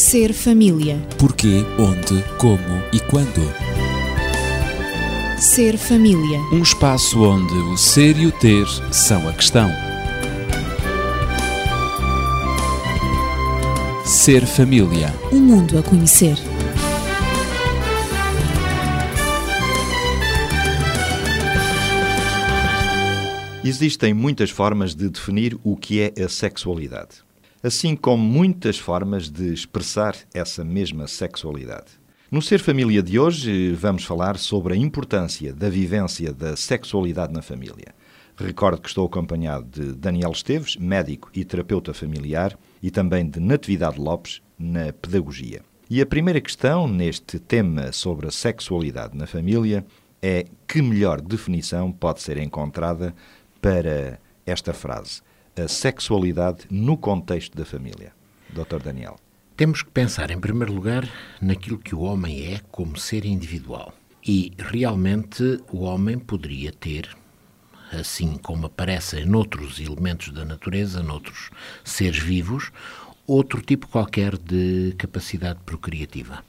Ser 0.00 0.32
família. 0.32 0.96
Porquê, 1.18 1.62
onde, 1.78 2.24
como 2.38 2.82
e 2.90 2.98
quando. 3.00 3.42
Ser 5.38 5.76
família. 5.76 6.38
Um 6.50 6.62
espaço 6.62 7.22
onde 7.22 7.52
o 7.52 7.76
ser 7.76 8.16
e 8.16 8.26
o 8.26 8.32
ter 8.32 8.66
são 8.90 9.28
a 9.28 9.32
questão. 9.34 9.68
Ser 14.06 14.46
família. 14.46 15.14
Um 15.30 15.38
mundo 15.38 15.78
a 15.78 15.82
conhecer. 15.82 16.38
Existem 23.62 24.14
muitas 24.14 24.48
formas 24.48 24.94
de 24.94 25.10
definir 25.10 25.58
o 25.62 25.76
que 25.76 26.00
é 26.00 26.24
a 26.24 26.28
sexualidade, 26.30 27.16
assim 27.62 27.94
como 27.94 28.22
muitas 28.22 28.78
formas 28.78 29.28
de 29.28 29.52
expressar 29.52 30.16
essa 30.32 30.64
mesma 30.64 31.06
sexualidade. 31.06 32.00
No 32.30 32.40
Ser 32.40 32.60
Família 32.60 33.02
de 33.02 33.18
hoje, 33.18 33.72
vamos 33.72 34.04
falar 34.04 34.38
sobre 34.38 34.74
a 34.74 34.76
importância 34.76 35.52
da 35.52 35.68
vivência 35.68 36.32
da 36.32 36.56
sexualidade 36.56 37.32
na 37.32 37.42
família. 37.42 37.94
Recordo 38.36 38.80
que 38.80 38.88
estou 38.88 39.04
acompanhado 39.04 39.66
de 39.68 39.92
Daniel 39.94 40.30
Esteves, 40.30 40.76
médico 40.76 41.28
e 41.34 41.44
terapeuta 41.44 41.92
familiar, 41.92 42.56
e 42.82 42.90
também 42.90 43.28
de 43.28 43.40
Natividade 43.40 44.00
Lopes, 44.00 44.40
na 44.58 44.92
pedagogia. 44.92 45.60
E 45.90 46.00
a 46.00 46.06
primeira 46.06 46.40
questão 46.40 46.86
neste 46.86 47.38
tema 47.38 47.90
sobre 47.92 48.28
a 48.28 48.30
sexualidade 48.30 49.18
na 49.18 49.26
família 49.26 49.84
é 50.22 50.46
que 50.68 50.80
melhor 50.80 51.20
definição 51.20 51.90
pode 51.90 52.22
ser 52.22 52.38
encontrada 52.38 53.14
para 53.60 54.20
esta 54.46 54.72
frase, 54.72 55.20
a 55.56 55.68
sexualidade 55.68 56.66
no 56.70 56.96
contexto 56.96 57.56
da 57.56 57.64
família? 57.64 58.12
Dr. 58.50 58.82
Daniel. 58.82 59.18
Temos 59.56 59.82
que 59.82 59.90
pensar, 59.90 60.30
em 60.30 60.40
primeiro 60.40 60.72
lugar, 60.72 61.08
naquilo 61.40 61.78
que 61.78 61.94
o 61.94 62.00
homem 62.00 62.54
é 62.54 62.60
como 62.70 62.96
ser 62.96 63.24
individual. 63.24 63.94
E 64.26 64.52
realmente 64.58 65.60
o 65.70 65.80
homem 65.80 66.18
poderia 66.18 66.72
ter, 66.72 67.08
assim 67.92 68.36
como 68.38 68.66
aparece 68.66 69.24
noutros 69.24 69.78
elementos 69.78 70.32
da 70.32 70.44
natureza, 70.44 71.02
noutros 71.02 71.50
seres 71.84 72.18
vivos, 72.18 72.70
outro 73.26 73.60
tipo 73.62 73.86
qualquer 73.88 74.36
de 74.36 74.94
capacidade 74.98 75.60
procriativa. 75.64 76.42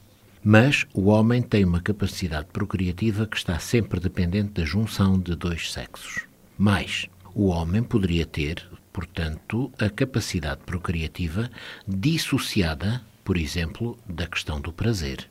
Mas 0.44 0.86
o 0.94 1.10
homem 1.10 1.42
tem 1.42 1.64
uma 1.64 1.82
capacidade 1.82 2.48
procriativa 2.52 3.28
que 3.28 3.38
está 3.38 3.60
sempre 3.60 4.00
dependente 4.00 4.54
da 4.54 4.66
junção 4.66 5.20
de 5.20 5.36
dois 5.36 5.72
sexos. 5.72 6.26
Mais, 6.58 7.08
o 7.36 7.48
homem 7.48 7.84
poderia 7.84 8.26
ter, 8.26 8.68
portanto, 8.92 9.72
a 9.80 9.90
capacidade 9.90 10.62
procriativa 10.66 11.50
dissociada, 11.88 13.02
por 13.24 13.38
exemplo, 13.38 13.98
da 14.08 14.28
questão 14.28 14.60
do 14.60 14.72
prazer. 14.72 15.30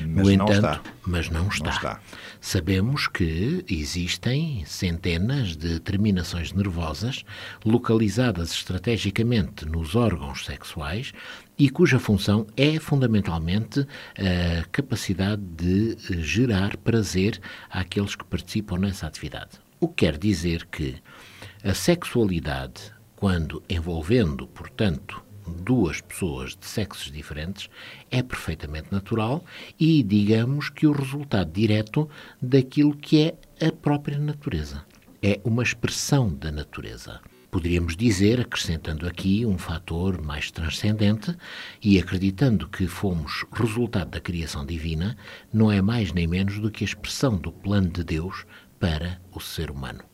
Mas 0.00 0.28
no 0.28 0.36
não 0.36 0.44
entanto, 0.44 0.52
está. 0.54 0.82
mas 1.06 1.30
não 1.30 1.48
está. 1.48 1.70
está. 1.70 2.00
Sabemos 2.40 3.08
que 3.08 3.64
existem 3.68 4.64
centenas 4.64 5.56
de 5.56 5.80
terminações 5.80 6.52
nervosas 6.52 7.24
localizadas 7.64 8.52
estrategicamente 8.52 9.66
nos 9.66 9.96
órgãos 9.96 10.44
sexuais 10.44 11.12
e 11.58 11.68
cuja 11.68 11.98
função 11.98 12.46
é 12.56 12.78
fundamentalmente 12.78 13.80
a 14.16 14.64
capacidade 14.70 15.42
de 15.42 15.96
gerar 16.22 16.76
prazer 16.76 17.40
àqueles 17.68 18.14
que 18.14 18.24
participam 18.24 18.78
nessa 18.78 19.06
atividade. 19.06 19.58
O 19.80 19.88
que 19.88 20.06
quer 20.06 20.16
dizer 20.16 20.66
que 20.66 20.96
a 21.64 21.74
sexualidade, 21.74 22.92
quando 23.18 23.60
envolvendo, 23.68 24.46
portanto, 24.46 25.20
duas 25.44 26.00
pessoas 26.00 26.50
de 26.54 26.64
sexos 26.64 27.10
diferentes, 27.10 27.68
é 28.12 28.22
perfeitamente 28.22 28.92
natural 28.92 29.44
e, 29.78 30.04
digamos, 30.04 30.70
que 30.70 30.86
o 30.86 30.92
resultado 30.92 31.50
direto 31.50 32.08
daquilo 32.40 32.96
que 32.96 33.20
é 33.20 33.66
a 33.66 33.72
própria 33.72 34.18
natureza. 34.18 34.84
É 35.20 35.40
uma 35.42 35.64
expressão 35.64 36.32
da 36.32 36.52
natureza. 36.52 37.20
Poderíamos 37.50 37.96
dizer, 37.96 38.40
acrescentando 38.40 39.04
aqui 39.04 39.44
um 39.44 39.58
fator 39.58 40.22
mais 40.22 40.52
transcendente 40.52 41.34
e 41.82 41.98
acreditando 41.98 42.68
que 42.68 42.86
fomos 42.86 43.44
resultado 43.50 44.10
da 44.10 44.20
criação 44.20 44.64
divina, 44.64 45.16
não 45.52 45.72
é 45.72 45.82
mais 45.82 46.12
nem 46.12 46.28
menos 46.28 46.60
do 46.60 46.70
que 46.70 46.84
a 46.84 46.86
expressão 46.86 47.36
do 47.36 47.50
plano 47.50 47.88
de 47.88 48.04
Deus 48.04 48.46
para 48.78 49.20
o 49.32 49.40
ser 49.40 49.72
humano. 49.72 50.04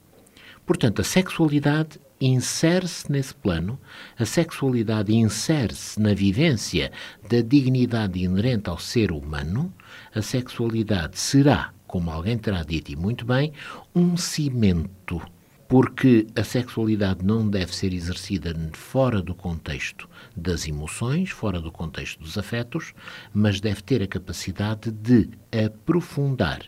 Portanto, 0.65 1.03
a 1.03 1.05
sexualidade 1.05 2.01
insere-se 2.27 3.11
nesse 3.11 3.35
plano, 3.35 3.79
a 4.19 4.25
sexualidade 4.25 5.15
insere-se 5.15 6.01
na 6.01 6.15
vivência 6.15 6.91
da 7.29 7.41
dignidade 7.43 8.23
inerente 8.23 8.71
ao 8.71 8.79
ser 8.79 9.13
humano, 9.13 9.73
a 10.15 10.23
sexualidade 10.23 11.19
será, 11.19 11.73
como 11.87 12.11
alguém 12.11 12.39
terá 12.39 12.63
dito 12.63 12.91
e 12.91 12.97
muito 12.97 13.25
bem, 13.27 13.53
um 13.95 14.17
cimento, 14.17 15.21
porque 15.69 16.27
a 16.35 16.43
sexualidade 16.43 17.25
não 17.25 17.49
deve 17.49 17.75
ser 17.75 17.93
exercida 17.93 18.55
fora 18.73 19.21
do 19.21 19.35
contexto 19.35 20.09
das 20.35 20.67
emoções, 20.67 21.31
fora 21.31 21.61
do 21.61 21.71
contexto 21.71 22.21
dos 22.21 22.39
afetos, 22.39 22.95
mas 23.35 23.61
deve 23.61 23.83
ter 23.83 24.03
a 24.03 24.07
capacidade 24.07 24.91
de 24.91 25.29
aprofundar 25.67 26.61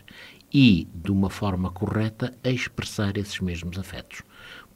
e, 0.53 0.87
de 0.93 1.11
uma 1.11 1.29
forma 1.29 1.71
correta, 1.71 2.33
expressar 2.43 3.17
esses 3.17 3.39
mesmos 3.39 3.77
afetos. 3.77 4.21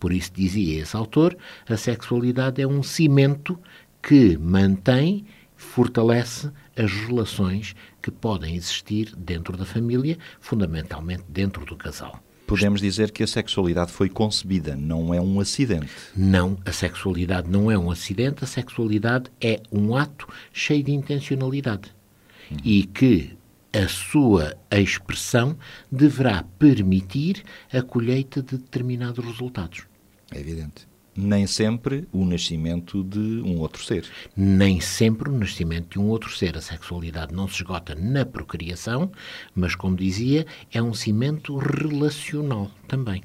Por 0.01 0.11
isso, 0.11 0.31
dizia 0.33 0.81
esse 0.81 0.97
autor, 0.97 1.37
a 1.69 1.77
sexualidade 1.77 2.59
é 2.59 2.65
um 2.65 2.81
cimento 2.81 3.57
que 4.01 4.35
mantém, 4.35 5.23
fortalece 5.55 6.49
as 6.75 6.91
relações 6.91 7.75
que 8.01 8.09
podem 8.09 8.55
existir 8.55 9.13
dentro 9.15 9.55
da 9.55 9.63
família, 9.63 10.17
fundamentalmente 10.39 11.23
dentro 11.29 11.63
do 11.65 11.75
casal. 11.75 12.19
Podemos 12.47 12.81
dizer 12.81 13.11
que 13.11 13.21
a 13.21 13.27
sexualidade 13.27 13.91
foi 13.91 14.09
concebida, 14.09 14.75
não 14.75 15.13
é 15.13 15.21
um 15.21 15.39
acidente. 15.39 15.91
Não, 16.17 16.57
a 16.65 16.71
sexualidade 16.71 17.47
não 17.47 17.69
é 17.69 17.77
um 17.77 17.91
acidente, 17.91 18.43
a 18.43 18.47
sexualidade 18.47 19.29
é 19.39 19.61
um 19.71 19.95
ato 19.95 20.27
cheio 20.51 20.83
de 20.83 20.91
intencionalidade. 20.91 21.93
E 22.65 22.85
que 22.85 23.37
a 23.71 23.87
sua 23.87 24.57
expressão 24.71 25.55
deverá 25.91 26.43
permitir 26.57 27.43
a 27.71 27.83
colheita 27.83 28.41
de 28.41 28.57
determinados 28.57 29.23
resultados. 29.23 29.90
É 30.31 30.39
evidente. 30.39 30.87
Nem 31.15 31.45
sempre 31.45 32.07
o 32.11 32.23
nascimento 32.23 33.03
de 33.03 33.19
um 33.19 33.59
outro 33.59 33.83
ser. 33.83 34.05
Nem 34.35 34.79
sempre 34.79 35.29
o 35.29 35.37
nascimento 35.37 35.89
de 35.91 35.99
um 35.99 36.07
outro 36.07 36.33
ser. 36.33 36.57
A 36.57 36.61
sexualidade 36.61 37.35
não 37.35 37.49
se 37.49 37.55
esgota 37.55 37.93
na 37.95 38.25
procriação, 38.25 39.11
mas, 39.53 39.75
como 39.75 39.97
dizia, 39.97 40.45
é 40.71 40.81
um 40.81 40.93
cimento 40.93 41.57
relacional 41.57 42.71
também. 42.87 43.21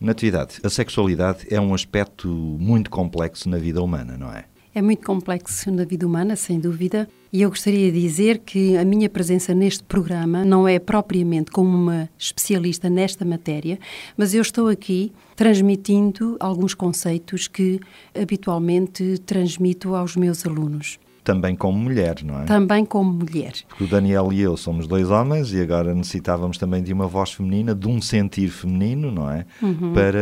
Natividade, 0.00 0.58
a 0.64 0.70
sexualidade 0.70 1.46
é 1.50 1.60
um 1.60 1.72
aspecto 1.72 2.26
muito 2.28 2.90
complexo 2.90 3.48
na 3.48 3.58
vida 3.58 3.82
humana, 3.82 4.16
não 4.16 4.32
é? 4.32 4.46
É 4.74 4.80
muito 4.80 5.04
complexo 5.04 5.70
na 5.70 5.84
vida 5.84 6.06
humana, 6.06 6.36
sem 6.36 6.58
dúvida, 6.58 7.08
e 7.32 7.42
eu 7.42 7.50
gostaria 7.50 7.90
de 7.90 8.00
dizer 8.00 8.38
que 8.38 8.76
a 8.76 8.84
minha 8.84 9.10
presença 9.10 9.52
neste 9.52 9.82
programa 9.82 10.44
não 10.44 10.66
é 10.66 10.78
propriamente 10.78 11.50
como 11.50 11.76
uma 11.76 12.08
especialista 12.16 12.88
nesta 12.88 13.24
matéria, 13.24 13.78
mas 14.16 14.32
eu 14.32 14.40
estou 14.40 14.68
aqui 14.68 15.12
transmitindo 15.40 16.36
alguns 16.38 16.74
conceitos 16.74 17.48
que 17.48 17.80
habitualmente 18.14 19.16
transmito 19.24 19.94
aos 19.94 20.14
meus 20.14 20.44
alunos. 20.44 20.98
Também 21.24 21.56
como 21.56 21.78
mulher, 21.78 22.22
não 22.22 22.42
é? 22.42 22.44
Também 22.44 22.84
como 22.84 23.10
mulher. 23.10 23.52
Porque 23.66 23.84
o 23.84 23.86
Daniel 23.86 24.30
e 24.34 24.40
eu 24.42 24.54
somos 24.58 24.86
dois 24.86 25.08
homens 25.10 25.50
e 25.54 25.60
agora 25.62 25.94
necessitávamos 25.94 26.58
também 26.58 26.82
de 26.82 26.92
uma 26.92 27.06
voz 27.06 27.32
feminina, 27.32 27.74
de 27.74 27.88
um 27.88 28.02
sentir 28.02 28.48
feminino, 28.48 29.10
não 29.10 29.30
é? 29.30 29.46
Para 29.94 30.20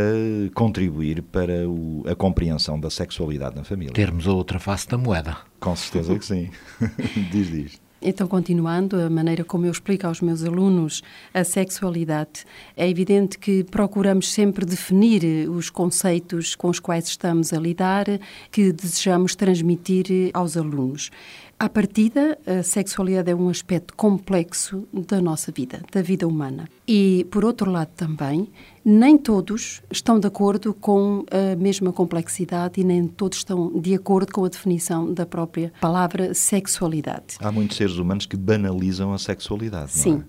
contribuir 0.54 1.20
para 1.22 1.68
o- 1.68 2.04
a 2.08 2.14
compreensão 2.14 2.78
da 2.78 2.88
sexualidade 2.88 3.56
na 3.56 3.64
família. 3.64 3.92
Termos 3.94 4.24
a 4.28 4.32
outra 4.32 4.60
face 4.60 4.86
da 4.88 4.96
moeda. 4.96 5.36
Com 5.58 5.74
certeza 5.74 6.16
que 6.16 6.24
sim. 6.24 6.48
diz, 7.32 7.50
diz. 7.50 7.87
Então, 8.00 8.28
continuando, 8.28 9.00
a 9.00 9.10
maneira 9.10 9.44
como 9.44 9.66
eu 9.66 9.72
explico 9.72 10.06
aos 10.06 10.20
meus 10.20 10.44
alunos 10.44 11.02
a 11.34 11.42
sexualidade, 11.42 12.44
é 12.76 12.88
evidente 12.88 13.36
que 13.36 13.64
procuramos 13.64 14.30
sempre 14.32 14.64
definir 14.64 15.24
eh, 15.24 15.48
os 15.48 15.68
conceitos 15.68 16.54
com 16.54 16.68
os 16.68 16.78
quais 16.78 17.08
estamos 17.08 17.52
a 17.52 17.58
lidar, 17.58 18.06
que 18.52 18.72
desejamos 18.72 19.34
transmitir 19.34 20.06
eh, 20.10 20.30
aos 20.32 20.56
alunos. 20.56 21.10
À 21.60 21.68
partida, 21.68 22.38
a 22.46 22.62
sexualidade 22.62 23.32
é 23.32 23.34
um 23.34 23.48
aspecto 23.48 23.92
complexo 23.96 24.86
da 24.92 25.20
nossa 25.20 25.50
vida, 25.50 25.82
da 25.92 26.00
vida 26.00 26.24
humana. 26.24 26.68
E, 26.86 27.26
por 27.32 27.44
outro 27.44 27.68
lado, 27.68 27.90
também, 27.96 28.48
nem 28.84 29.18
todos 29.18 29.82
estão 29.90 30.20
de 30.20 30.28
acordo 30.28 30.72
com 30.72 31.24
a 31.32 31.56
mesma 31.56 31.92
complexidade 31.92 32.80
e 32.80 32.84
nem 32.84 33.08
todos 33.08 33.38
estão 33.38 33.72
de 33.72 33.92
acordo 33.92 34.32
com 34.32 34.44
a 34.44 34.48
definição 34.48 35.12
da 35.12 35.26
própria 35.26 35.72
palavra 35.80 36.32
sexualidade. 36.32 37.38
Há 37.40 37.50
muitos 37.50 37.76
seres 37.76 37.96
humanos 37.96 38.24
que 38.24 38.36
banalizam 38.36 39.12
a 39.12 39.18
sexualidade, 39.18 39.96
não 39.96 40.02
Sim. 40.02 40.24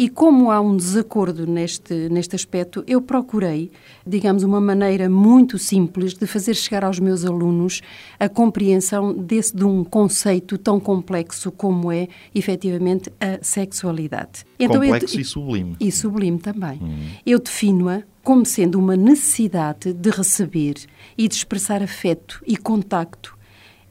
E 0.00 0.08
como 0.08 0.52
há 0.52 0.60
um 0.60 0.76
desacordo 0.76 1.44
neste, 1.44 2.08
neste 2.08 2.36
aspecto, 2.36 2.84
eu 2.86 3.02
procurei, 3.02 3.72
digamos, 4.06 4.44
uma 4.44 4.60
maneira 4.60 5.10
muito 5.10 5.58
simples 5.58 6.14
de 6.14 6.24
fazer 6.24 6.54
chegar 6.54 6.84
aos 6.84 7.00
meus 7.00 7.24
alunos 7.24 7.80
a 8.16 8.28
compreensão 8.28 9.12
desse 9.12 9.56
de 9.56 9.64
um 9.64 9.82
conceito 9.82 10.56
tão 10.56 10.78
complexo 10.78 11.50
como 11.50 11.90
é, 11.90 12.06
efetivamente, 12.32 13.12
a 13.20 13.42
sexualidade. 13.42 14.46
Então, 14.56 14.80
complexo 14.80 15.16
eu, 15.16 15.20
e 15.20 15.24
sublime. 15.24 15.76
E 15.80 15.90
sublime 15.90 16.38
também. 16.38 16.78
Hum. 16.80 17.08
Eu 17.26 17.40
defino-a 17.40 18.04
como 18.22 18.46
sendo 18.46 18.78
uma 18.78 18.96
necessidade 18.96 19.92
de 19.92 20.10
receber 20.10 20.76
e 21.16 21.26
de 21.26 21.34
expressar 21.34 21.82
afeto 21.82 22.40
e 22.46 22.56
contacto 22.56 23.36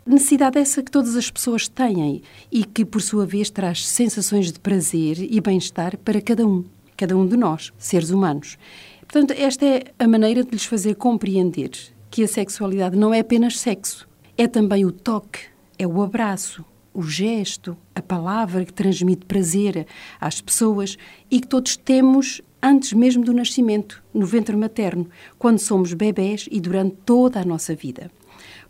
necessidade 0.07 0.57
essa 0.57 0.81
que 0.81 0.91
todas 0.91 1.15
as 1.15 1.29
pessoas 1.29 1.67
têm 1.67 2.21
e 2.51 2.63
que, 2.63 2.85
por 2.85 3.01
sua 3.01 3.25
vez, 3.25 3.49
traz 3.49 3.85
sensações 3.85 4.51
de 4.51 4.59
prazer 4.59 5.17
e 5.19 5.39
bem-estar 5.41 5.97
para 5.97 6.21
cada 6.21 6.45
um, 6.47 6.63
cada 6.95 7.17
um 7.17 7.27
de 7.27 7.35
nós, 7.35 7.71
seres 7.77 8.09
humanos. 8.09 8.57
Portanto, 9.01 9.31
esta 9.31 9.65
é 9.65 9.83
a 9.99 10.07
maneira 10.07 10.43
de 10.43 10.51
lhes 10.51 10.65
fazer 10.65 10.95
compreender 10.95 11.71
que 12.09 12.23
a 12.23 12.27
sexualidade 12.27 12.97
não 12.97 13.13
é 13.13 13.19
apenas 13.19 13.59
sexo, 13.59 14.07
é 14.37 14.47
também 14.47 14.85
o 14.85 14.91
toque, 14.91 15.39
é 15.77 15.85
o 15.85 16.01
abraço, 16.01 16.63
o 16.93 17.03
gesto, 17.03 17.77
a 17.93 18.01
palavra 18.01 18.65
que 18.65 18.73
transmite 18.73 19.25
prazer 19.25 19.85
às 20.19 20.41
pessoas 20.41 20.97
e 21.29 21.39
que 21.39 21.47
todos 21.47 21.77
temos 21.77 22.41
antes 22.61 22.93
mesmo 22.93 23.23
do 23.23 23.33
nascimento, 23.33 24.03
no 24.13 24.25
ventre 24.25 24.55
materno, 24.55 25.07
quando 25.37 25.59
somos 25.59 25.93
bebés 25.93 26.49
e 26.51 26.59
durante 26.59 26.95
toda 27.05 27.39
a 27.39 27.45
nossa 27.45 27.75
vida. 27.75 28.09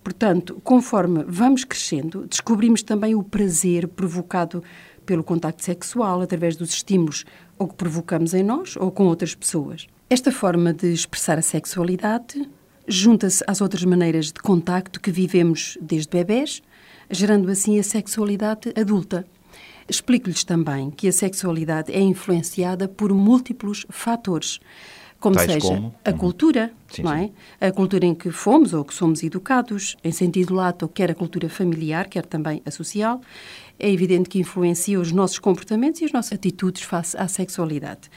Portanto, 0.07 0.61
conforme 0.63 1.25
vamos 1.27 1.65
crescendo, 1.65 2.25
descobrimos 2.25 2.81
também 2.81 3.13
o 3.13 3.21
prazer 3.21 3.89
provocado 3.89 4.63
pelo 5.05 5.21
contacto 5.21 5.61
sexual 5.61 6.21
através 6.21 6.55
dos 6.55 6.69
estímulos 6.69 7.25
ou 7.59 7.67
que 7.67 7.75
provocamos 7.75 8.33
em 8.33 8.41
nós 8.41 8.77
ou 8.77 8.89
com 8.89 9.03
outras 9.03 9.35
pessoas. 9.35 9.85
Esta 10.09 10.31
forma 10.31 10.71
de 10.71 10.93
expressar 10.93 11.37
a 11.37 11.41
sexualidade 11.41 12.49
junta-se 12.87 13.43
às 13.45 13.59
outras 13.59 13.83
maneiras 13.83 14.27
de 14.27 14.39
contacto 14.39 15.01
que 15.01 15.11
vivemos 15.11 15.77
desde 15.81 16.09
bebés, 16.09 16.61
gerando 17.11 17.51
assim 17.51 17.77
a 17.77 17.83
sexualidade 17.83 18.71
adulta. 18.79 19.27
Explico-lhes 19.89 20.45
também 20.45 20.89
que 20.89 21.09
a 21.09 21.11
sexualidade 21.11 21.91
é 21.91 21.99
influenciada 21.99 22.87
por 22.87 23.13
múltiplos 23.13 23.85
fatores, 23.89 24.61
como 25.19 25.35
Tais 25.35 25.51
seja 25.51 25.67
como? 25.67 25.95
a 26.05 26.11
Uhum. 26.11 26.17
cultura, 26.17 26.71
Sim, 26.91 27.03
não 27.03 27.13
é? 27.13 27.31
A 27.59 27.71
cultura 27.71 28.05
em 28.05 28.13
que 28.13 28.29
fomos 28.29 28.73
ou 28.73 28.83
que 28.85 28.93
somos 28.93 29.23
educados, 29.23 29.95
em 30.03 30.11
sentido 30.11 30.53
lato, 30.53 30.87
quer 30.87 31.09
a 31.11 31.15
cultura 31.15 31.49
familiar, 31.49 32.07
quer 32.07 32.25
também 32.25 32.61
a 32.65 32.71
social, 32.71 33.19
é 33.79 33.91
evidente 33.91 34.29
que 34.29 34.39
influencia 34.39 34.99
os 34.99 35.11
nossos 35.11 35.39
comportamentos 35.39 36.01
e 36.01 36.05
as 36.05 36.11
nossas 36.11 36.33
atitudes 36.33 36.83
face 36.83 37.17
à 37.17 37.27
sexualidade. 37.27 38.09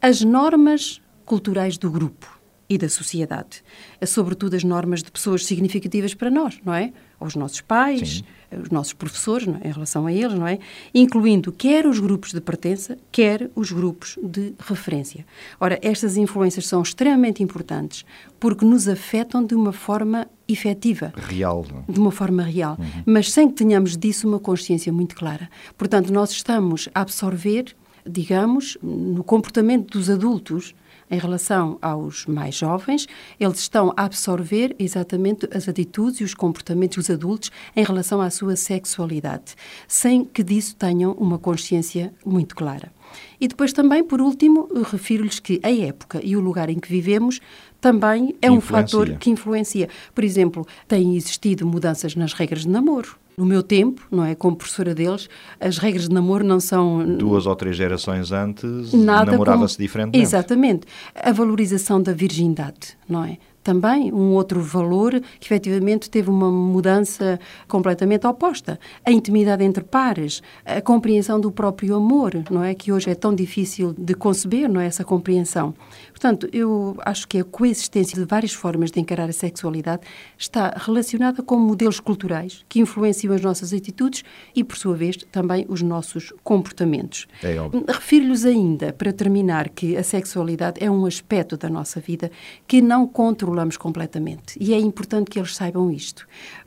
As 0.00 0.20
normas 0.22 1.00
culturais 1.24 1.78
do 1.78 1.90
grupo 1.90 2.41
e 2.68 2.78
da 2.78 2.88
sociedade, 2.88 3.62
é 4.00 4.06
sobretudo 4.06 4.54
as 4.54 4.64
normas 4.64 5.02
de 5.02 5.10
pessoas 5.10 5.44
significativas 5.44 6.14
para 6.14 6.30
nós, 6.30 6.58
não 6.64 6.72
é? 6.72 6.92
Os 7.20 7.36
nossos 7.36 7.60
pais, 7.60 8.18
Sim. 8.50 8.60
os 8.62 8.70
nossos 8.70 8.92
professores, 8.92 9.46
é? 9.46 9.68
em 9.68 9.72
relação 9.72 10.06
a 10.06 10.12
eles, 10.12 10.34
não 10.34 10.46
é? 10.46 10.58
Incluindo 10.94 11.52
quer 11.52 11.86
os 11.86 11.98
grupos 11.98 12.32
de 12.32 12.40
pertença, 12.40 12.98
quer 13.12 13.50
os 13.54 13.70
grupos 13.70 14.18
de 14.22 14.54
referência. 14.58 15.24
Ora, 15.60 15.78
estas 15.82 16.16
influências 16.16 16.66
são 16.66 16.82
extremamente 16.82 17.42
importantes 17.42 18.04
porque 18.40 18.64
nos 18.64 18.88
afetam 18.88 19.44
de 19.44 19.54
uma 19.54 19.72
forma 19.72 20.26
efetiva 20.48 21.12
Real. 21.16 21.64
não 21.70 21.84
é? 21.88 21.92
de 21.92 22.00
uma 22.00 22.10
forma 22.10 22.42
real, 22.42 22.76
mas 23.06 23.30
sem 23.30 23.48
que 23.48 23.54
tenhamos 23.54 23.96
disso 23.96 24.26
uma 24.26 24.38
consciência 24.38 24.92
muito 24.92 25.14
clara. 25.14 25.48
Portanto, 25.78 26.12
nós 26.12 26.30
estamos 26.30 26.88
a 26.94 27.02
absorver, 27.02 27.74
digamos, 28.06 28.76
no 28.82 29.22
comportamento 29.22 29.92
dos 29.92 30.10
adultos 30.10 30.74
em 31.12 31.18
relação 31.18 31.78
aos 31.82 32.24
mais 32.24 32.54
jovens, 32.54 33.06
eles 33.38 33.58
estão 33.58 33.92
a 33.94 34.04
absorver 34.04 34.74
exatamente 34.78 35.46
as 35.54 35.68
atitudes 35.68 36.20
e 36.20 36.24
os 36.24 36.32
comportamentos 36.32 36.96
dos 36.96 37.10
adultos 37.10 37.52
em 37.76 37.84
relação 37.84 38.22
à 38.22 38.30
sua 38.30 38.56
sexualidade, 38.56 39.54
sem 39.86 40.24
que 40.24 40.42
disso 40.42 40.74
tenham 40.74 41.12
uma 41.12 41.38
consciência 41.38 42.14
muito 42.24 42.56
clara. 42.56 42.90
E 43.38 43.46
depois 43.46 43.74
também, 43.74 44.02
por 44.02 44.22
último, 44.22 44.68
refiro-lhes 44.90 45.38
que 45.38 45.60
a 45.62 45.70
época 45.70 46.18
e 46.24 46.34
o 46.34 46.40
lugar 46.40 46.70
em 46.70 46.80
que 46.80 46.88
vivemos 46.88 47.40
também 47.78 48.34
é 48.40 48.50
um 48.50 48.56
Influencia. 48.56 48.98
fator 48.98 49.18
que 49.18 49.28
influencia. 49.28 49.88
Por 50.14 50.24
exemplo, 50.24 50.66
têm 50.88 51.14
existido 51.14 51.66
mudanças 51.66 52.16
nas 52.16 52.32
regras 52.32 52.62
de 52.62 52.68
namoro. 52.70 53.18
No 53.36 53.46
meu 53.46 53.62
tempo, 53.62 54.02
não 54.10 54.24
é, 54.24 54.34
como 54.34 54.56
professora 54.56 54.94
deles, 54.94 55.28
as 55.58 55.78
regras 55.78 56.08
de 56.08 56.14
namoro 56.14 56.44
não 56.44 56.60
são 56.60 57.16
Duas 57.16 57.46
ou 57.46 57.56
três 57.56 57.76
gerações 57.76 58.30
antes, 58.30 58.92
namorava-se 58.92 59.76
como- 59.76 59.84
diferentemente. 59.86 60.18
Exatamente. 60.22 60.86
A 61.14 61.32
valorização 61.32 62.02
da 62.02 62.12
virgindade, 62.12 62.96
não 63.08 63.24
é? 63.24 63.38
Também 63.62 64.12
um 64.12 64.32
outro 64.32 64.60
valor 64.60 65.20
que 65.38 65.46
efetivamente 65.46 66.10
teve 66.10 66.28
uma 66.28 66.50
mudança 66.50 67.38
completamente 67.68 68.26
oposta. 68.26 68.78
A 69.04 69.12
intimidade 69.12 69.62
entre 69.62 69.84
pares, 69.84 70.42
a 70.64 70.80
compreensão 70.80 71.40
do 71.40 71.52
próprio 71.52 71.94
amor, 71.94 72.42
não 72.50 72.64
é? 72.64 72.74
Que 72.74 72.90
hoje 72.90 73.10
é 73.10 73.14
tão 73.14 73.34
difícil 73.34 73.94
de 73.96 74.14
conceber, 74.14 74.68
não 74.68 74.80
é? 74.80 74.86
Essa 74.86 75.04
compreensão. 75.04 75.74
Portanto, 76.10 76.48
eu 76.52 76.96
acho 77.04 77.28
que 77.28 77.38
a 77.38 77.44
coexistência 77.44 78.18
de 78.18 78.24
várias 78.24 78.52
formas 78.52 78.90
de 78.90 79.00
encarar 79.00 79.28
a 79.28 79.32
sexualidade 79.32 80.02
está 80.36 80.74
relacionada 80.76 81.42
com 81.42 81.56
modelos 81.56 82.00
culturais 82.00 82.64
que 82.68 82.80
influenciam 82.80 83.34
as 83.34 83.40
nossas 83.40 83.72
atitudes 83.72 84.24
e, 84.54 84.64
por 84.64 84.76
sua 84.76 84.96
vez, 84.96 85.16
também 85.30 85.64
os 85.68 85.82
nossos 85.82 86.32
comportamentos. 86.42 87.26
É. 87.42 87.56
Refiro-lhes 87.88 88.44
ainda, 88.44 88.92
para 88.92 89.12
terminar, 89.12 89.68
que 89.68 89.96
a 89.96 90.02
sexualidade 90.02 90.82
é 90.82 90.90
um 90.90 91.06
aspecto 91.06 91.56
da 91.56 91.68
nossa 91.68 92.00
vida 92.00 92.30
que 92.66 92.82
não 92.82 93.06
controlamos 93.06 93.51
completamente. 93.78 94.56
E 94.60 94.72
é 94.74 94.78
importante 94.78 95.30
que 95.30 95.38
eles 95.38 95.54
saibam 95.54 95.90
isto, 95.90 96.26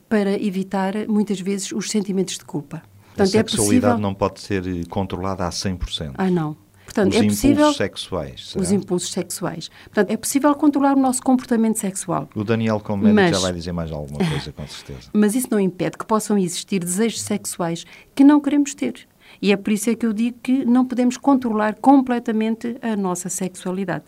para 0.10 0.32
evitar, 0.42 0.94
muitas 1.08 1.40
vezes, 1.40 1.72
os 1.72 1.90
sentimentos 1.90 2.38
de 2.38 2.46
culpa. 2.46 2.78
A 2.78 3.18
Portanto, 3.18 3.28
é 3.36 3.38
sexualidade 3.38 3.82
possível... 3.94 3.98
não 3.98 4.14
pode 4.14 4.42
ser 4.42 4.68
eh, 4.68 4.84
controlada 4.90 5.46
a 5.46 5.50
100%. 5.50 6.12
Ah, 6.18 6.30
não. 6.30 6.58
Portanto, 6.84 7.12
Os 7.14 7.16
é 7.16 7.20
impulsos 7.20 7.42
possível... 7.42 7.74
sexuais. 7.74 8.50
será? 8.50 8.62
Os 8.64 8.72
impulsos 8.72 9.12
sexuais. 9.12 9.70
Portanto, 9.86 10.12
é 10.12 10.18
possível 10.18 10.54
controlar 10.56 10.96
o 10.96 11.00
nosso 11.00 11.22
comportamento 11.22 11.78
sexual. 11.78 12.30
O 12.36 12.44
Daniel, 12.44 12.80
como 12.80 13.04
médico, 13.04 13.16
Mas- 13.22 13.32
já 13.32 13.40
vai 13.40 13.54
dizer 13.54 13.72
mais 13.72 13.92
alguma 13.92 14.20
coisa, 14.30 14.52
com 14.52 14.68
certeza. 14.68 15.10
Mas 15.14 15.34
isso 15.36 15.48
não 15.52 15.60
impede 15.60 15.98
que 15.98 16.06
possam 16.06 16.38
existir 16.38 16.80
desejos 16.80 17.22
sexuais 17.22 17.86
que 18.14 18.24
não 18.24 18.40
queremos 18.40 18.74
ter. 18.76 19.08
E 19.42 19.52
é 19.52 19.58
por 19.58 19.72
isso 19.74 19.90
é 19.90 19.96
que 19.96 20.06
eu 20.06 20.14
digo 20.14 20.38
que 20.42 20.64
não 20.64 20.86
podemos 20.86 21.18
controlar 21.18 21.76
completamente 21.76 22.78
a 22.82 22.96
nossa 22.96 23.28
sexualidade. 23.30 24.04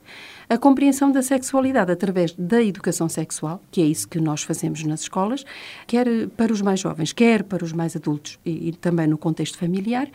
A 0.49 0.57
compreensão 0.57 1.11
da 1.11 1.21
sexualidade 1.21 1.91
através 1.91 2.33
da 2.33 2.63
educação 2.63 3.09
sexual, 3.09 3.61
que 3.69 3.81
é 3.81 3.85
isso 3.85 4.07
que 4.07 4.17
nós 4.17 4.43
fazemos 4.43 4.81
nas 4.83 5.01
escolas, 5.01 5.45
quer 5.85 6.07
para 6.37 6.53
os 6.53 6.61
mais 6.61 6.79
jovens, 6.79 7.11
quer 7.11 7.43
para 7.43 7.65
os 7.65 7.73
mais 7.73 7.97
adultos 7.97 8.39
e, 8.45 8.69
e 8.69 8.71
também 8.71 9.07
no 9.07 9.17
contexto 9.17 9.57
familiar, 9.57 10.07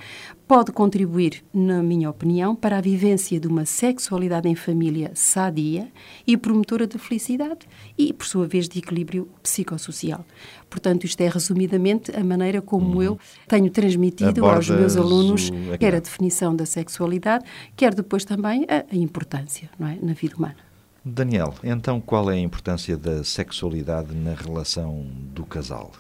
pode 0.47 0.71
contribuir, 0.73 1.43
na 1.53 1.83
minha 1.83 2.11
opinião, 2.11 2.55
para 2.55 2.77
a 2.79 2.81
vivência 2.81 3.41
de 3.41 3.47
uma 3.49 3.65
sexualidade 3.65 4.49
em 4.49 4.55
família 4.55 5.11
sadia 5.15 5.89
e 6.27 6.37
promotora 6.37 6.87
de 6.87 6.99
felicidade 6.99 7.61
e, 7.97 8.13
por 8.13 8.27
sua 8.27 8.47
vez, 8.47 8.69
de 8.69 8.79
equilíbrio 8.79 9.29
psicossocial. 9.43 10.27
Portanto, 10.69 11.05
isto 11.05 11.21
é 11.21 11.29
resumidamente 11.29 12.15
a 12.15 12.23
maneira 12.23 12.61
como 12.61 13.03
eu 13.03 13.19
tenho 13.49 13.71
transmitido 13.71 14.45
aos. 14.45 14.69
Abordas 14.69 14.79
meus 14.79 14.97
alunos 14.97 15.51
o- 15.51 15.79
quer 15.79 15.95
a 15.95 16.01
definição 16.01 16.55
da 16.55 16.67
sexualidade, 16.67 17.45
quer 17.77 17.95
depois 17.95 18.25
também 18.25 18.67
a, 18.69 18.85
a 18.93 18.97
importância 18.97 19.71
não 19.79 19.87
é, 19.89 19.97
na 20.03 20.13
vida 20.13 20.37
humana. 20.37 20.57
Daniel, 21.05 21.55
então 21.65 22.01
qual 22.01 22.31
é 22.31 22.35
a 22.35 22.39
importância 22.39 22.97
da 22.97 23.25
sexualidade 23.25 24.15
na 24.15 24.35
relação 24.35 25.05
do 25.35 25.45
casal? 25.45 25.91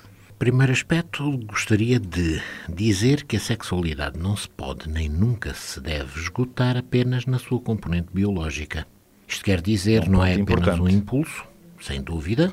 Primeiro 0.43 0.73
aspecto, 0.73 1.39
gostaria 1.47 2.01
de 2.01 2.43
dizer 2.69 3.23
que 3.27 3.37
a 3.37 3.39
sexualidade 3.39 4.19
não 4.19 4.37
se 4.37 4.49
pode 4.49 4.89
nem 4.89 5.09
nunca 5.09 5.55
se 5.55 5.81
deve 5.81 6.19
esgotar 6.19 6.77
apenas 6.77 7.27
na 7.27 7.39
sua 7.39 7.61
componente 7.61 8.09
biológica. 8.13 8.85
Isto 9.29 9.45
quer 9.45 9.61
dizer, 9.61 10.03
É 10.03 10.09
um 10.09 10.11
não 10.11 10.25
é 10.25 10.33
apenas 10.33 10.49
um 10.49 10.73
importante. 10.73 10.95
impulso, 10.97 11.45
sem 11.81 12.03
dúvida, 12.03 12.53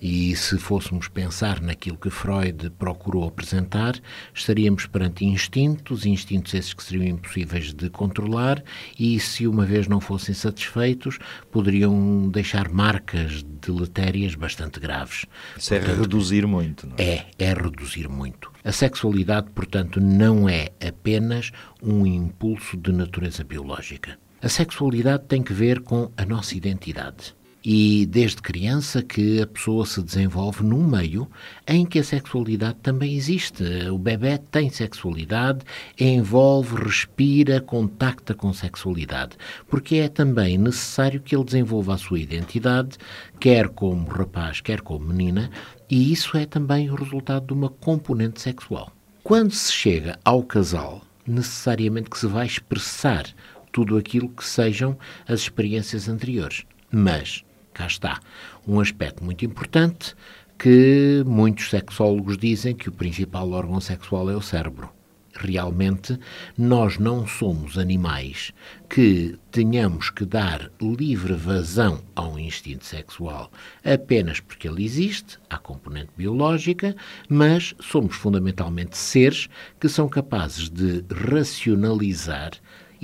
e 0.00 0.34
se 0.36 0.58
fôssemos 0.58 1.08
pensar 1.08 1.60
naquilo 1.60 1.96
que 1.96 2.10
Freud 2.10 2.70
procurou 2.78 3.26
apresentar, 3.26 3.98
estaríamos 4.34 4.86
perante 4.86 5.24
instintos, 5.24 6.06
instintos 6.06 6.54
esses 6.54 6.74
que 6.74 6.82
seriam 6.82 7.06
impossíveis 7.06 7.72
de 7.72 7.88
controlar 7.90 8.62
e, 8.98 9.18
se 9.20 9.46
uma 9.46 9.64
vez 9.64 9.86
não 9.86 10.00
fossem 10.00 10.34
satisfeitos, 10.34 11.18
poderiam 11.50 12.28
deixar 12.28 12.68
marcas 12.68 13.42
deletérias 13.42 14.34
bastante 14.34 14.78
graves. 14.78 15.26
Isso 15.56 15.74
é 15.74 15.78
reduzir 15.78 16.46
muito, 16.46 16.86
não 16.86 16.96
é? 16.98 17.02
É, 17.02 17.26
é 17.38 17.54
reduzir 17.54 18.08
muito. 18.08 18.52
A 18.64 18.72
sexualidade, 18.72 19.50
portanto, 19.50 20.00
não 20.00 20.48
é 20.48 20.68
apenas 20.86 21.52
um 21.82 22.06
impulso 22.06 22.76
de 22.76 22.92
natureza 22.92 23.44
biológica. 23.44 24.18
A 24.42 24.48
sexualidade 24.48 25.24
tem 25.26 25.42
que 25.42 25.52
ver 25.52 25.80
com 25.80 26.10
a 26.16 26.24
nossa 26.24 26.56
identidade. 26.56 27.34
E 27.68 28.06
desde 28.06 28.40
criança 28.40 29.02
que 29.02 29.42
a 29.42 29.46
pessoa 29.46 29.84
se 29.84 30.00
desenvolve 30.00 30.62
num 30.62 30.86
meio 30.86 31.28
em 31.66 31.84
que 31.84 31.98
a 31.98 32.04
sexualidade 32.04 32.76
também 32.80 33.16
existe. 33.16 33.64
O 33.90 33.98
bebê 33.98 34.38
tem 34.38 34.70
sexualidade, 34.70 35.64
envolve, 35.98 36.76
respira, 36.76 37.60
contacta 37.60 38.34
com 38.34 38.52
sexualidade, 38.52 39.36
porque 39.68 39.96
é 39.96 40.08
também 40.08 40.56
necessário 40.56 41.20
que 41.20 41.34
ele 41.34 41.42
desenvolva 41.42 41.94
a 41.94 41.98
sua 41.98 42.20
identidade, 42.20 42.98
quer 43.40 43.68
como 43.70 44.06
rapaz, 44.06 44.60
quer 44.60 44.80
como 44.80 45.04
menina, 45.04 45.50
e 45.90 46.12
isso 46.12 46.36
é 46.36 46.46
também 46.46 46.88
o 46.88 46.94
resultado 46.94 47.48
de 47.48 47.52
uma 47.52 47.68
componente 47.68 48.40
sexual. 48.40 48.92
Quando 49.24 49.50
se 49.50 49.72
chega 49.72 50.16
ao 50.24 50.44
casal, 50.44 51.02
necessariamente 51.26 52.10
que 52.10 52.18
se 52.18 52.28
vai 52.28 52.46
expressar 52.46 53.26
tudo 53.72 53.96
aquilo 53.96 54.28
que 54.28 54.44
sejam 54.44 54.96
as 55.26 55.40
experiências 55.40 56.08
anteriores. 56.08 56.64
Mas, 56.92 57.44
cá 57.76 57.86
está, 57.86 58.20
um 58.66 58.80
aspecto 58.80 59.22
muito 59.22 59.44
importante 59.44 60.14
que 60.58 61.22
muitos 61.26 61.68
sexólogos 61.68 62.38
dizem 62.38 62.74
que 62.74 62.88
o 62.88 62.92
principal 62.92 63.50
órgão 63.50 63.78
sexual 63.80 64.30
é 64.30 64.34
o 64.34 64.40
cérebro. 64.40 64.88
Realmente 65.34 66.18
nós 66.56 66.96
não 66.96 67.26
somos 67.26 67.76
animais 67.76 68.54
que 68.88 69.38
tenhamos 69.50 70.08
que 70.08 70.24
dar 70.24 70.70
livre 70.80 71.34
vazão 71.34 72.00
ao 72.14 72.38
instinto 72.38 72.86
sexual 72.86 73.52
apenas 73.84 74.40
porque 74.40 74.66
ele 74.66 74.82
existe, 74.82 75.38
há 75.50 75.58
componente 75.58 76.12
biológica, 76.16 76.96
mas 77.28 77.74
somos 77.78 78.16
fundamentalmente 78.16 78.96
seres 78.96 79.50
que 79.78 79.90
são 79.90 80.08
capazes 80.08 80.70
de 80.70 81.04
racionalizar 81.12 82.52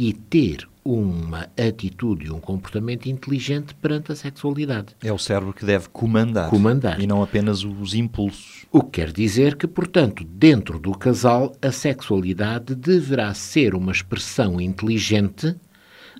e 0.02 0.12
ter 0.12 0.68
uma 0.84 1.46
atitude 1.56 2.26
e 2.26 2.30
um 2.32 2.40
comportamento 2.40 3.06
inteligente 3.06 3.72
perante 3.76 4.10
a 4.10 4.16
sexualidade. 4.16 4.96
É 5.00 5.12
o 5.12 5.18
cérebro 5.18 5.52
que 5.52 5.64
deve 5.64 5.88
comandar. 5.90 6.50
Comandar. 6.50 7.00
E 7.00 7.06
não 7.06 7.22
apenas 7.22 7.62
os 7.62 7.94
impulsos. 7.94 8.66
O 8.72 8.82
que 8.82 9.00
quer 9.00 9.12
dizer 9.12 9.54
que, 9.54 9.68
portanto, 9.68 10.24
dentro 10.24 10.80
do 10.80 10.90
casal, 10.90 11.54
a 11.62 11.70
sexualidade 11.70 12.74
deverá 12.74 13.32
ser 13.32 13.76
uma 13.76 13.92
expressão 13.92 14.60
inteligente 14.60 15.54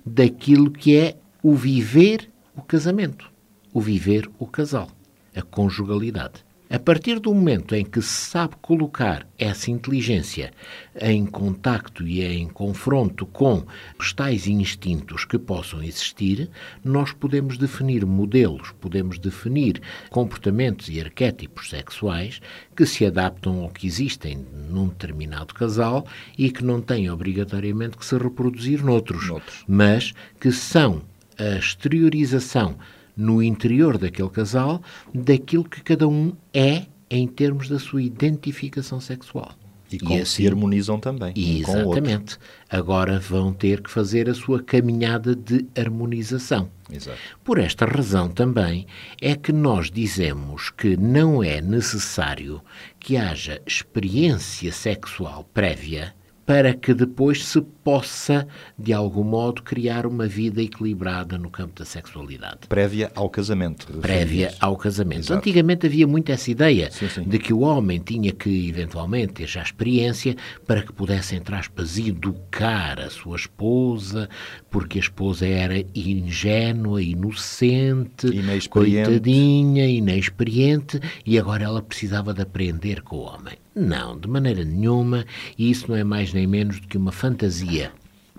daquilo 0.05 0.71
que 0.71 0.95
é 0.95 1.17
o 1.41 1.53
viver 1.53 2.29
o 2.55 2.61
casamento, 2.61 3.29
o 3.73 3.81
viver 3.81 4.31
o 4.39 4.47
casal, 4.47 4.87
a 5.35 5.41
conjugalidade. 5.41 6.45
A 6.73 6.79
partir 6.79 7.19
do 7.19 7.31
momento 7.31 7.75
em 7.75 7.85
que 7.85 8.01
se 8.01 8.31
sabe 8.31 8.55
colocar 8.59 9.27
essa 9.37 9.69
inteligência 9.69 10.51
em 10.99 11.23
contacto 11.23 12.01
e 12.07 12.25
em 12.25 12.47
confronto 12.47 13.27
com 13.27 13.63
os 13.99 14.11
tais 14.11 14.47
instintos 14.47 15.23
que 15.23 15.37
possam 15.37 15.83
existir, 15.83 16.49
nós 16.83 17.11
podemos 17.13 17.59
definir 17.59 18.07
modelos, 18.07 18.71
podemos 18.81 19.19
definir 19.19 19.83
comportamentos 20.09 20.89
e 20.89 20.99
arquétipos 20.99 21.69
sexuais 21.69 22.41
que 22.75 22.87
se 22.87 23.05
adaptam 23.05 23.61
ao 23.61 23.69
que 23.69 23.85
existem 23.85 24.43
num 24.67 24.87
determinado 24.87 25.53
casal 25.53 26.07
e 26.35 26.49
que 26.49 26.63
não 26.63 26.81
têm 26.81 27.07
obrigatoriamente 27.07 27.97
que 27.97 28.05
se 28.05 28.17
reproduzir 28.17 28.83
noutros, 28.83 29.27
noutros. 29.27 29.63
mas 29.67 30.11
que 30.39 30.51
são 30.51 31.03
a 31.37 31.55
exteriorização 31.59 32.75
no 33.15 33.41
interior 33.41 33.97
daquele 33.97 34.29
casal 34.29 34.81
daquilo 35.13 35.63
que 35.63 35.81
cada 35.81 36.07
um 36.07 36.33
é 36.53 36.87
em 37.09 37.27
termos 37.27 37.69
da 37.69 37.77
sua 37.77 38.01
identificação 38.01 38.99
sexual. 38.99 39.53
E 39.91 39.99
como 39.99 40.13
e 40.13 40.21
assim, 40.21 40.43
se 40.43 40.47
harmonizam 40.47 40.99
também. 40.99 41.33
Exatamente. 41.35 42.37
Agora 42.67 43.19
vão 43.19 43.53
ter 43.53 43.81
que 43.81 43.91
fazer 43.91 44.27
a 44.27 44.33
sua 44.33 44.63
caminhada 44.63 45.35
de 45.35 45.67
harmonização. 45.77 46.71
Exato. 46.91 47.19
Por 47.43 47.59
esta 47.59 47.85
razão 47.85 48.27
também 48.27 48.87
é 49.21 49.35
que 49.35 49.51
nós 49.51 49.91
dizemos 49.91 50.71
que 50.71 50.97
não 50.97 51.43
é 51.43 51.61
necessário 51.61 52.59
que 52.99 53.17
haja 53.17 53.61
experiência 53.67 54.71
sexual 54.71 55.47
prévia 55.53 56.15
para 56.45 56.73
que 56.73 56.93
depois 56.93 57.45
se 57.45 57.61
possa, 57.61 58.47
de 58.77 58.93
algum 58.93 59.23
modo, 59.23 59.61
criar 59.61 60.05
uma 60.05 60.27
vida 60.27 60.61
equilibrada 60.61 61.37
no 61.37 61.49
campo 61.49 61.79
da 61.79 61.85
sexualidade. 61.85 62.67
Prévia 62.67 63.11
ao 63.15 63.29
casamento. 63.29 63.87
Prévia 63.99 64.53
ao 64.59 64.75
casamento. 64.75 65.21
Exato. 65.21 65.39
Antigamente 65.39 65.85
havia 65.85 66.07
muito 66.07 66.31
essa 66.31 66.51
ideia 66.51 66.89
sim, 66.91 67.07
sim. 67.07 67.23
de 67.23 67.39
que 67.39 67.53
o 67.53 67.59
homem 67.59 67.99
tinha 67.99 68.31
que, 68.31 68.69
eventualmente, 68.69 69.33
ter 69.33 69.47
já 69.47 69.61
experiência 69.61 70.35
para 70.67 70.81
que 70.81 70.91
pudesse, 70.91 71.35
entre 71.35 71.55
aspas, 71.55 71.97
educar 71.97 72.99
a 72.99 73.09
sua 73.09 73.37
esposa, 73.37 74.29
porque 74.69 74.97
a 74.97 75.01
esposa 75.01 75.47
era 75.47 75.83
ingênua, 75.95 77.01
inocente, 77.01 78.27
inexperiente. 78.27 79.09
coitadinha, 79.09 79.87
inexperiente, 79.87 80.99
e 81.25 81.39
agora 81.39 81.63
ela 81.63 81.81
precisava 81.81 82.33
de 82.33 82.41
aprender 82.41 83.01
com 83.01 83.17
o 83.17 83.21
homem. 83.21 83.57
Não, 83.75 84.19
de 84.19 84.27
maneira 84.27 84.63
nenhuma, 84.63 85.25
e 85.57 85.71
isso 85.71 85.87
não 85.89 85.95
é 85.95 86.03
mais 86.03 86.31
nem 86.31 86.45
menos 86.45 86.79
do 86.79 86.87
que 86.87 86.97
uma 86.97 87.11
fantasia 87.11 87.91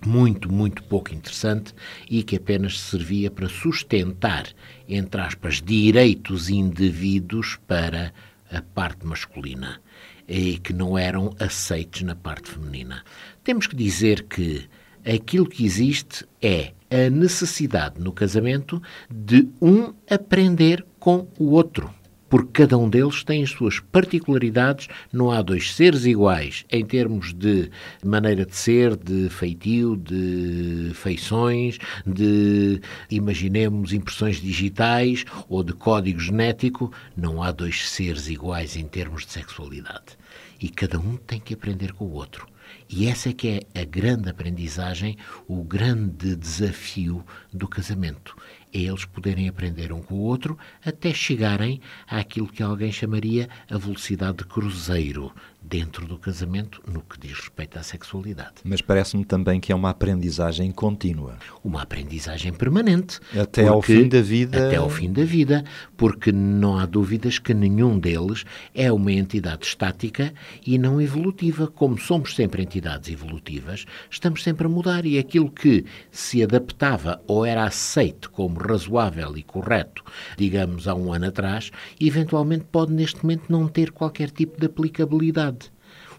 muito, 0.07 0.53
muito 0.53 0.83
pouco 0.85 1.13
interessante 1.13 1.75
e 2.09 2.23
que 2.23 2.37
apenas 2.37 2.79
servia 2.79 3.31
para 3.31 3.49
sustentar, 3.49 4.47
entre 4.89 5.21
aspas, 5.21 5.61
direitos 5.61 6.49
indevidos 6.49 7.59
para 7.67 8.13
a 8.51 8.63
parte 8.63 9.05
masculina 9.07 9.81
e 10.29 10.59
que 10.59 10.73
não 10.73 10.97
eram 10.97 11.35
aceitos 11.41 12.03
na 12.03 12.15
parte 12.15 12.51
feminina. 12.51 13.03
Temos 13.43 13.67
que 13.67 13.75
dizer 13.75 14.23
que 14.25 14.69
aquilo 15.05 15.49
que 15.49 15.65
existe 15.65 16.25
é 16.41 16.73
a 16.91 17.11
necessidade 17.11 18.01
no 18.01 18.13
casamento 18.13 18.81
de 19.11 19.49
um 19.61 19.93
aprender 20.09 20.85
com 20.99 21.27
o 21.39 21.51
outro 21.51 21.93
porque 22.35 22.65
cada 22.65 22.77
um 22.77 22.91
deles 22.91 23.23
tem 23.23 23.45
as 23.45 23.51
suas 23.51 23.79
particularidades, 23.79 24.89
não 25.13 25.31
há 25.31 25.41
dois 25.41 25.73
seres 25.73 26.05
iguais 26.05 26.65
em 26.69 26.85
termos 26.85 27.33
de 27.33 27.71
maneira 28.05 28.45
de 28.45 28.57
ser, 28.57 28.97
de 28.97 29.29
feitio, 29.29 29.97
de 29.97 30.91
feições, 30.95 31.79
de, 32.05 32.81
imaginemos, 33.09 33.93
impressões 33.93 34.41
digitais 34.41 35.25
ou 35.49 35.63
de 35.63 35.75
código 35.75 36.19
genético, 36.19 36.93
não 37.17 37.41
há 37.41 37.53
dois 37.53 37.89
seres 37.89 38.27
iguais 38.27 38.75
em 38.75 38.89
termos 38.89 39.25
de 39.25 39.31
sexualidade. 39.31 40.19
E 40.61 40.69
cada 40.69 40.99
um 40.99 41.17
tem 41.17 41.39
que 41.39 41.55
aprender 41.55 41.93
com 41.93 42.07
o 42.07 42.15
outro. 42.15 42.49
E 42.91 43.07
essa 43.07 43.29
é 43.29 43.33
que 43.33 43.49
é 43.75 43.81
a 43.81 43.85
grande 43.85 44.29
aprendizagem, 44.29 45.17
o 45.47 45.63
grande 45.63 46.35
desafio 46.35 47.25
do 47.53 47.69
casamento 47.69 48.35
é 48.75 48.79
eles 48.81 49.05
poderem 49.05 49.49
aprender 49.49 49.93
um 49.93 50.03
com 50.03 50.15
o 50.17 50.23
outro 50.23 50.59
até 50.85 51.15
chegarem 51.15 51.81
àquilo 52.09 52.49
que 52.49 52.63
alguém 52.63 52.91
chamaria 52.91 53.49
a 53.71 53.79
velocidade 53.79 54.39
de 54.39 54.45
cruzeiro 54.45 55.33
dentro 55.65 56.07
do 56.07 56.19
casamento 56.19 56.83
no 56.87 57.01
que 57.01 57.19
diz 57.19 57.39
respeito 57.39 57.79
à 57.79 57.83
sexualidade. 57.83 58.55
Mas 58.63 58.81
parece-me 58.81 59.25
também 59.25 59.59
que 59.59 59.73
é 59.73 59.75
uma 59.75 59.91
aprendizagem 59.91 60.71
contínua. 60.71 61.39
Uma 61.65 61.83
aprendizagem 61.83 62.53
permanente. 62.53 63.19
Até 63.37 63.67
ao 63.67 63.81
fim 63.81 64.09
da 64.09 64.21
vida. 64.21 64.67
Até 64.67 64.77
ao 64.77 64.91
fim 64.91 65.13
da 65.13 65.25
vida, 65.25 65.65
porque 65.97 66.31
não 66.31 66.79
há 66.79 66.87
dúvidas 66.87 67.39
que 67.39 67.55
nenhum 67.55 67.99
deles 67.99 68.45
é 68.75 68.93
uma 68.93 69.13
entidade 69.13 69.67
estática 69.67 70.33
e 70.67 70.79
não 70.79 71.01
evolutiva. 71.01 71.67
Como 71.67 71.99
somos 71.99 72.35
sempre 72.35 72.63
entidades 72.63 73.11
evolutivas, 73.11 73.87
estamos 74.11 74.43
sempre 74.43 74.67
a 74.67 74.71
mudar 74.71 75.07
e 75.07 75.19
aquilo 75.19 75.51
que 75.51 75.85
se 76.11 76.43
adaptava 76.43 77.21
ou 77.27 77.45
era 77.45 77.65
aceito 77.65 78.31
como 78.31 78.59
razoável 78.59 79.37
e 79.37 79.43
correto, 79.43 80.05
digamos, 80.37 80.87
há 80.87 80.95
um 80.95 81.13
ano 81.13 81.27
atrás, 81.27 81.71
eventualmente 82.01 82.65
pode 82.71 82.93
neste 82.93 83.23
momento 83.23 83.51
não 83.51 83.67
ter 83.67 83.91
qualquer 83.91 84.31
tipo 84.31 84.59
de 84.61 84.67
aplicabilidade. 84.67 85.54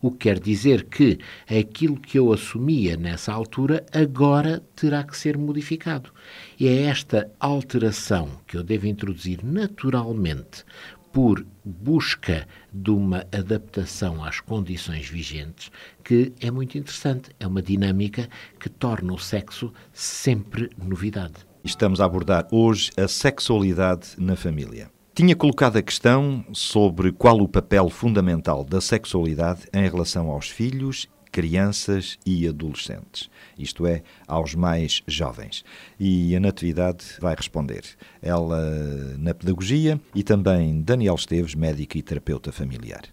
O 0.05 0.11
que 0.11 0.17
quer 0.19 0.39
dizer 0.39 0.83
que 0.83 1.17
aquilo 1.49 1.99
que 1.99 2.19
eu 2.19 2.31
assumia 2.31 2.95
nessa 2.95 3.33
altura 3.33 3.83
agora 3.91 4.61
terá 4.75 5.03
que 5.03 5.17
ser 5.17 5.35
modificado. 5.35 6.11
E 6.59 6.67
é 6.67 6.83
esta 6.83 7.31
alteração 7.39 8.29
que 8.45 8.55
eu 8.55 8.61
devo 8.61 8.85
introduzir 8.85 9.43
naturalmente 9.43 10.63
por 11.11 11.43
busca 11.63 12.47
de 12.71 12.91
uma 12.91 13.25
adaptação 13.33 14.23
às 14.23 14.39
condições 14.39 15.09
vigentes, 15.09 15.71
que 16.03 16.31
é 16.39 16.51
muito 16.51 16.77
interessante. 16.77 17.31
É 17.39 17.47
uma 17.47 17.63
dinâmica 17.63 18.29
que 18.59 18.69
torna 18.69 19.11
o 19.11 19.17
sexo 19.17 19.73
sempre 19.91 20.69
novidade. 20.77 21.33
Estamos 21.63 21.99
a 21.99 22.05
abordar 22.05 22.47
hoje 22.51 22.91
a 22.95 23.07
sexualidade 23.07 24.09
na 24.19 24.35
família. 24.35 24.94
Tinha 25.15 25.33
colocado 25.33 25.77
a 25.77 25.81
questão 25.81 26.43
sobre 26.51 27.09
qual 27.09 27.39
o 27.39 27.47
papel 27.47 27.89
fundamental 27.89 28.65
da 28.65 28.81
sexualidade 28.81 29.61
em 29.73 29.89
relação 29.89 30.29
aos 30.29 30.49
filhos, 30.49 31.07
crianças 31.31 32.19
e 32.25 32.45
adolescentes, 32.45 33.29
isto 33.57 33.87
é, 33.87 34.03
aos 34.27 34.55
mais 34.55 35.01
jovens. 35.07 35.63
E 35.97 36.35
a 36.35 36.39
Natividade 36.41 37.05
vai 37.21 37.33
responder. 37.33 37.85
Ela 38.21 39.15
na 39.17 39.33
pedagogia 39.33 39.97
e 40.13 40.21
também 40.21 40.81
Daniel 40.81 41.15
Esteves, 41.15 41.55
médico 41.55 41.97
e 41.97 42.01
terapeuta 42.01 42.51
familiar. 42.51 43.03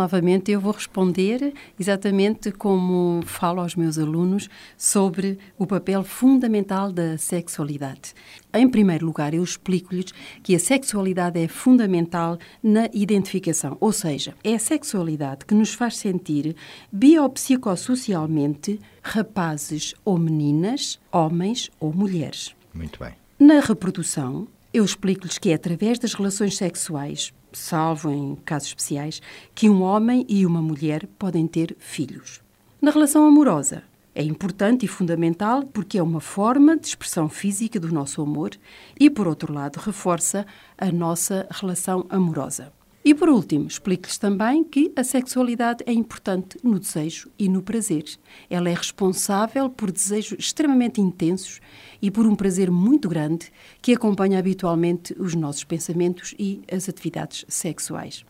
Novamente, 0.00 0.50
eu 0.50 0.58
vou 0.58 0.72
responder 0.72 1.52
exatamente 1.78 2.50
como 2.50 3.20
falo 3.26 3.60
aos 3.60 3.76
meus 3.76 3.98
alunos 3.98 4.48
sobre 4.74 5.38
o 5.58 5.66
papel 5.66 6.02
fundamental 6.02 6.90
da 6.90 7.18
sexualidade. 7.18 8.14
Em 8.54 8.66
primeiro 8.66 9.04
lugar, 9.04 9.34
eu 9.34 9.44
explico-lhes 9.44 10.14
que 10.42 10.54
a 10.54 10.58
sexualidade 10.58 11.38
é 11.38 11.46
fundamental 11.46 12.38
na 12.62 12.88
identificação, 12.94 13.76
ou 13.78 13.92
seja, 13.92 14.34
é 14.42 14.54
a 14.54 14.58
sexualidade 14.58 15.44
que 15.44 15.54
nos 15.54 15.74
faz 15.74 15.98
sentir 15.98 16.56
biopsicossocialmente 16.90 18.80
rapazes 19.02 19.94
ou 20.02 20.18
meninas, 20.18 20.98
homens 21.12 21.70
ou 21.78 21.92
mulheres. 21.92 22.56
Muito 22.72 22.98
bem. 22.98 23.12
Na 23.38 23.60
reprodução, 23.60 24.48
eu 24.72 24.82
explico-lhes 24.82 25.36
que 25.36 25.50
é 25.50 25.54
através 25.54 25.98
das 25.98 26.14
relações 26.14 26.56
sexuais, 26.56 27.34
salvo 27.52 28.10
em 28.10 28.36
casos 28.36 28.68
especiais, 28.68 29.20
que 29.54 29.68
um 29.68 29.82
homem 29.82 30.24
e 30.28 30.44
uma 30.44 30.62
mulher 30.62 31.06
podem 31.18 31.46
ter 31.46 31.76
filhos. 31.78 32.40
Na 32.80 32.90
relação 32.90 33.26
amorosa, 33.26 33.82
é 34.14 34.22
importante 34.22 34.84
e 34.84 34.88
fundamental 34.88 35.62
porque 35.64 35.98
é 35.98 36.02
uma 36.02 36.20
forma 36.20 36.76
de 36.76 36.86
expressão 36.86 37.28
física 37.28 37.78
do 37.78 37.92
nosso 37.92 38.20
amor 38.20 38.50
e, 38.98 39.08
por 39.08 39.28
outro 39.28 39.52
lado, 39.52 39.76
reforça 39.78 40.46
a 40.76 40.90
nossa 40.90 41.46
relação 41.50 42.06
amorosa. 42.08 42.72
E 43.02 43.14
por 43.14 43.30
último, 43.30 43.66
explico-lhes 43.66 44.18
também 44.18 44.62
que 44.62 44.92
a 44.94 45.02
sexualidade 45.02 45.82
é 45.86 45.92
importante 45.92 46.58
no 46.62 46.78
desejo 46.78 47.30
e 47.38 47.48
no 47.48 47.62
prazer. 47.62 48.04
Ela 48.50 48.68
é 48.68 48.74
responsável 48.74 49.70
por 49.70 49.90
desejos 49.90 50.38
extremamente 50.38 51.00
intensos 51.00 51.60
e 52.02 52.10
por 52.10 52.26
um 52.26 52.36
prazer 52.36 52.70
muito 52.70 53.08
grande 53.08 53.50
que 53.80 53.94
acompanha 53.94 54.38
habitualmente 54.38 55.14
os 55.18 55.34
nossos 55.34 55.64
pensamentos 55.64 56.34
e 56.38 56.60
as 56.70 56.90
atividades 56.90 57.46
sexuais. 57.48 58.22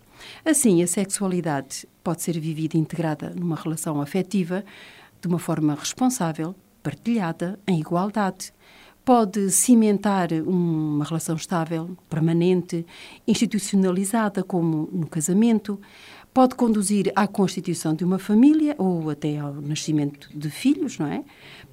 Assim, 0.44 0.82
a 0.84 0.86
sexualidade 0.86 1.84
pode 2.04 2.22
ser 2.22 2.38
vivida 2.38 2.76
integrada 2.76 3.30
numa 3.30 3.56
relação 3.56 4.00
afetiva 4.00 4.64
de 5.20 5.26
uma 5.26 5.38
forma 5.40 5.74
responsável, 5.74 6.54
partilhada, 6.80 7.58
em 7.66 7.80
igualdade 7.80 8.52
pode 9.04 9.50
cimentar 9.50 10.32
uma 10.32 11.04
relação 11.04 11.36
estável, 11.36 11.96
permanente, 12.08 12.84
institucionalizada, 13.26 14.42
como 14.42 14.88
no 14.92 15.06
casamento, 15.06 15.80
pode 16.32 16.54
conduzir 16.54 17.12
à 17.16 17.26
constituição 17.26 17.94
de 17.94 18.04
uma 18.04 18.18
família 18.18 18.74
ou 18.78 19.10
até 19.10 19.38
ao 19.38 19.54
nascimento 19.54 20.28
de 20.34 20.48
filhos, 20.48 20.98
não 20.98 21.06
é? 21.06 21.24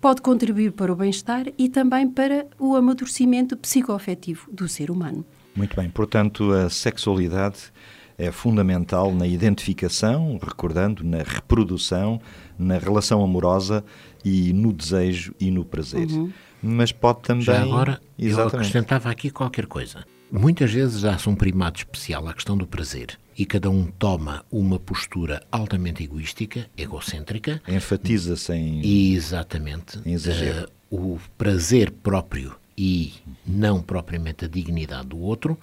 Pode 0.01 0.21
contribuir 0.21 0.71
para 0.71 0.91
o 0.91 0.95
bem-estar 0.95 1.45
e 1.57 1.69
também 1.69 2.07
para 2.07 2.47
o 2.59 2.75
amadurecimento 2.75 3.55
psicoafetivo 3.57 4.51
do 4.51 4.67
ser 4.67 4.89
humano. 4.89 5.25
Muito 5.55 5.75
bem, 5.75 5.89
portanto, 5.89 6.51
a 6.51 6.69
sexualidade 6.69 7.71
é 8.17 8.31
fundamental 8.31 9.13
na 9.13 9.27
identificação, 9.27 10.39
recordando, 10.41 11.03
na 11.03 11.19
reprodução, 11.19 12.19
na 12.57 12.79
relação 12.79 13.23
amorosa 13.23 13.83
e 14.25 14.51
no 14.53 14.73
desejo 14.73 15.35
e 15.39 15.51
no 15.51 15.63
prazer. 15.63 16.07
Uhum 16.09 16.31
mas 16.61 16.91
pode 16.91 17.21
também. 17.21 17.43
Já 17.43 17.61
agora, 17.61 18.01
Exatamente. 18.17 18.53
eu 18.53 18.59
acrescentava 18.59 19.09
aqui 19.09 19.29
qualquer 19.29 19.65
coisa. 19.65 20.05
Muitas 20.31 20.71
vezes 20.71 21.01
dá-se 21.01 21.29
um 21.29 21.35
primado 21.35 21.77
especial 21.77 22.27
à 22.27 22.33
questão 22.33 22.57
do 22.57 22.67
prazer 22.67 23.17
e 23.37 23.45
cada 23.45 23.69
um 23.69 23.85
toma 23.85 24.43
uma 24.51 24.77
postura 24.77 25.41
altamente 25.51 26.03
egoística, 26.03 26.67
egocêntrica. 26.77 27.61
Enfatiza-se 27.67 28.53
em. 28.53 29.13
Exatamente. 29.13 29.99
Em 30.05 30.13
exagero. 30.13 30.69
Uh, 30.91 31.13
o 31.13 31.19
prazer 31.37 31.91
próprio 31.91 32.55
e 32.77 33.13
não 33.45 33.81
propriamente 33.81 34.45
a 34.45 34.47
dignidade 34.47 35.07
do 35.07 35.17
outro, 35.17 35.57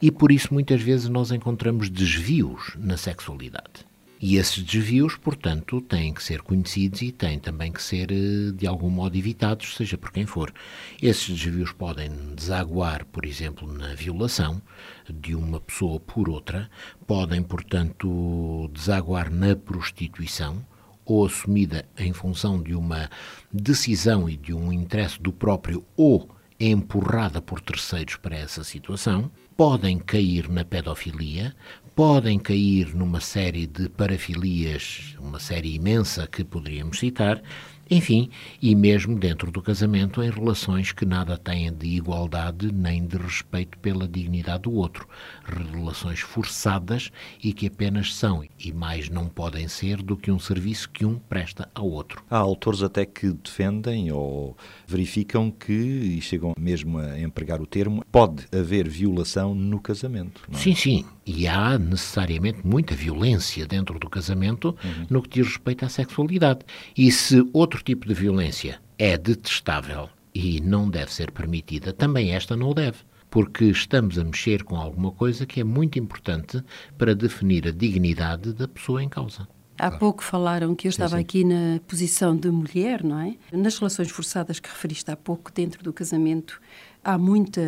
e 0.00 0.10
por 0.10 0.30
isso 0.30 0.52
muitas 0.52 0.80
vezes 0.82 1.08
nós 1.08 1.30
encontramos 1.30 1.88
desvios 1.88 2.74
na 2.78 2.96
sexualidade. 2.96 3.89
E 4.22 4.36
esses 4.36 4.62
desvios, 4.62 5.16
portanto, 5.16 5.80
têm 5.80 6.12
que 6.12 6.22
ser 6.22 6.42
conhecidos 6.42 7.00
e 7.00 7.10
têm 7.10 7.38
também 7.38 7.72
que 7.72 7.82
ser, 7.82 8.12
eh, 8.12 8.52
de 8.54 8.66
algum 8.66 8.90
modo, 8.90 9.16
evitados, 9.16 9.74
seja 9.74 9.96
por 9.96 10.12
quem 10.12 10.26
for. 10.26 10.52
Esses 11.00 11.26
desvios 11.26 11.72
podem 11.72 12.10
desaguar, 12.34 13.06
por 13.06 13.24
exemplo, 13.24 13.66
na 13.72 13.94
violação 13.94 14.60
de 15.08 15.34
uma 15.34 15.58
pessoa 15.58 15.98
por 15.98 16.28
outra, 16.28 16.70
podem, 17.06 17.42
portanto, 17.42 18.70
desaguar 18.74 19.30
na 19.30 19.56
prostituição, 19.56 20.62
ou 21.02 21.24
assumida 21.24 21.88
em 21.96 22.12
função 22.12 22.62
de 22.62 22.74
uma 22.74 23.08
decisão 23.50 24.28
e 24.28 24.36
de 24.36 24.52
um 24.52 24.70
interesse 24.70 25.18
do 25.18 25.32
próprio, 25.32 25.82
ou 25.96 26.28
empurrada 26.60 27.40
por 27.40 27.58
terceiros 27.58 28.16
para 28.16 28.36
essa 28.36 28.62
situação, 28.62 29.30
podem 29.56 29.98
cair 29.98 30.48
na 30.48 30.64
pedofilia, 30.64 31.54
podem 31.94 32.38
cair 32.38 32.94
numa 32.94 33.20
série 33.20 33.66
de 33.66 33.88
parafilias, 33.88 35.14
uma 35.18 35.38
série 35.38 35.74
imensa 35.74 36.26
que 36.26 36.44
poderíamos 36.44 36.98
citar, 36.98 37.42
enfim, 37.90 38.30
e 38.62 38.72
mesmo 38.76 39.18
dentro 39.18 39.50
do 39.50 39.60
casamento 39.60 40.22
em 40.22 40.30
relações 40.30 40.92
que 40.92 41.04
nada 41.04 41.36
têm 41.36 41.72
de 41.72 41.88
igualdade 41.88 42.70
nem 42.72 43.04
de 43.04 43.16
respeito 43.16 43.76
pela 43.78 44.06
dignidade 44.06 44.62
do 44.62 44.72
outro, 44.72 45.08
relações 45.44 46.20
forçadas 46.20 47.10
e 47.42 47.52
que 47.52 47.66
apenas 47.66 48.14
são 48.14 48.44
e 48.60 48.72
mais 48.72 49.08
não 49.08 49.26
podem 49.26 49.66
ser 49.66 50.00
do 50.02 50.16
que 50.16 50.30
um 50.30 50.38
serviço 50.38 50.88
que 50.88 51.04
um 51.04 51.18
presta 51.18 51.68
ao 51.74 51.90
outro. 51.90 52.22
Há 52.30 52.36
autores 52.36 52.80
até 52.80 53.04
que 53.04 53.32
defendem 53.32 54.12
ou 54.12 54.56
verificam 54.90 55.50
que, 55.50 55.72
e 55.72 56.20
chegam 56.20 56.52
mesmo 56.58 56.98
a 56.98 57.18
empregar 57.20 57.60
o 57.60 57.66
termo, 57.66 58.04
pode 58.10 58.44
haver 58.52 58.88
violação 58.88 59.54
no 59.54 59.80
casamento. 59.80 60.42
É? 60.52 60.56
Sim, 60.56 60.74
sim. 60.74 61.04
E 61.24 61.46
há 61.46 61.78
necessariamente 61.78 62.66
muita 62.66 62.94
violência 62.94 63.66
dentro 63.66 63.98
do 63.98 64.10
casamento 64.10 64.76
uhum. 64.84 65.06
no 65.08 65.22
que 65.22 65.40
diz 65.40 65.46
respeito 65.46 65.84
à 65.84 65.88
sexualidade. 65.88 66.60
E 66.96 67.10
se 67.12 67.46
outro 67.52 67.82
tipo 67.82 68.06
de 68.08 68.14
violência 68.14 68.80
é 68.98 69.16
detestável 69.16 70.08
e 70.34 70.60
não 70.60 70.90
deve 70.90 71.12
ser 71.12 71.30
permitida, 71.30 71.92
também 71.92 72.32
esta 72.32 72.56
não 72.56 72.70
o 72.70 72.74
deve 72.74 72.98
porque 73.30 73.66
estamos 73.66 74.18
a 74.18 74.24
mexer 74.24 74.64
com 74.64 74.74
alguma 74.74 75.12
coisa 75.12 75.46
que 75.46 75.60
é 75.60 75.64
muito 75.64 75.98
importante 76.00 76.60
para 76.98 77.14
definir 77.14 77.68
a 77.68 77.70
dignidade 77.70 78.52
da 78.52 78.66
pessoa 78.66 79.02
em 79.02 79.08
causa. 79.08 79.46
Há 79.80 79.90
pouco 79.90 80.22
falaram 80.22 80.74
que 80.74 80.86
eu 80.86 80.90
estava 80.90 81.10
sim, 81.10 81.16
sim. 81.16 81.20
aqui 81.22 81.44
na 81.44 81.80
posição 81.88 82.36
de 82.36 82.50
mulher, 82.50 83.02
não 83.02 83.18
é? 83.18 83.34
Nas 83.50 83.78
relações 83.78 84.10
forçadas 84.10 84.60
que 84.60 84.68
referiste 84.68 85.10
há 85.10 85.16
pouco, 85.16 85.50
dentro 85.50 85.82
do 85.82 85.90
casamento, 85.90 86.60
há 87.02 87.16
muita 87.16 87.62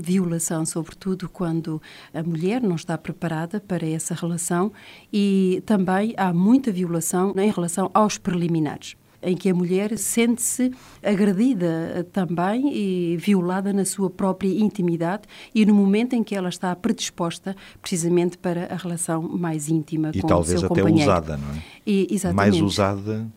violação, 0.00 0.64
sobretudo 0.64 1.28
quando 1.28 1.80
a 2.14 2.22
mulher 2.22 2.62
não 2.62 2.74
está 2.74 2.96
preparada 2.96 3.60
para 3.60 3.86
essa 3.86 4.14
relação, 4.14 4.72
e 5.12 5.62
também 5.66 6.14
há 6.16 6.32
muita 6.32 6.72
violação 6.72 7.34
em 7.36 7.50
relação 7.50 7.90
aos 7.92 8.16
preliminares 8.16 8.96
em 9.22 9.36
que 9.36 9.50
a 9.50 9.54
mulher 9.54 9.96
sente-se 9.98 10.70
agredida 11.02 12.06
também 12.12 12.72
e 12.72 13.16
violada 13.16 13.72
na 13.72 13.84
sua 13.84 14.08
própria 14.08 14.48
intimidade 14.48 15.22
e 15.54 15.66
no 15.66 15.74
momento 15.74 16.14
em 16.14 16.22
que 16.22 16.34
ela 16.34 16.48
está 16.48 16.74
predisposta 16.76 17.56
precisamente 17.80 18.38
para 18.38 18.72
a 18.72 18.76
relação 18.76 19.22
mais 19.22 19.68
íntima 19.68 20.10
e 20.14 20.20
com 20.20 20.34
o 20.34 20.44
seu 20.44 20.68
companheiro. 20.68 21.02
E 21.02 21.04
talvez 21.04 21.04
até 21.04 21.10
usada, 21.12 21.36
não 21.36 21.54
é? 21.54 21.62
E, 21.86 22.06
exatamente. 22.10 22.50
Mais 22.52 22.62
usada. 22.62 23.28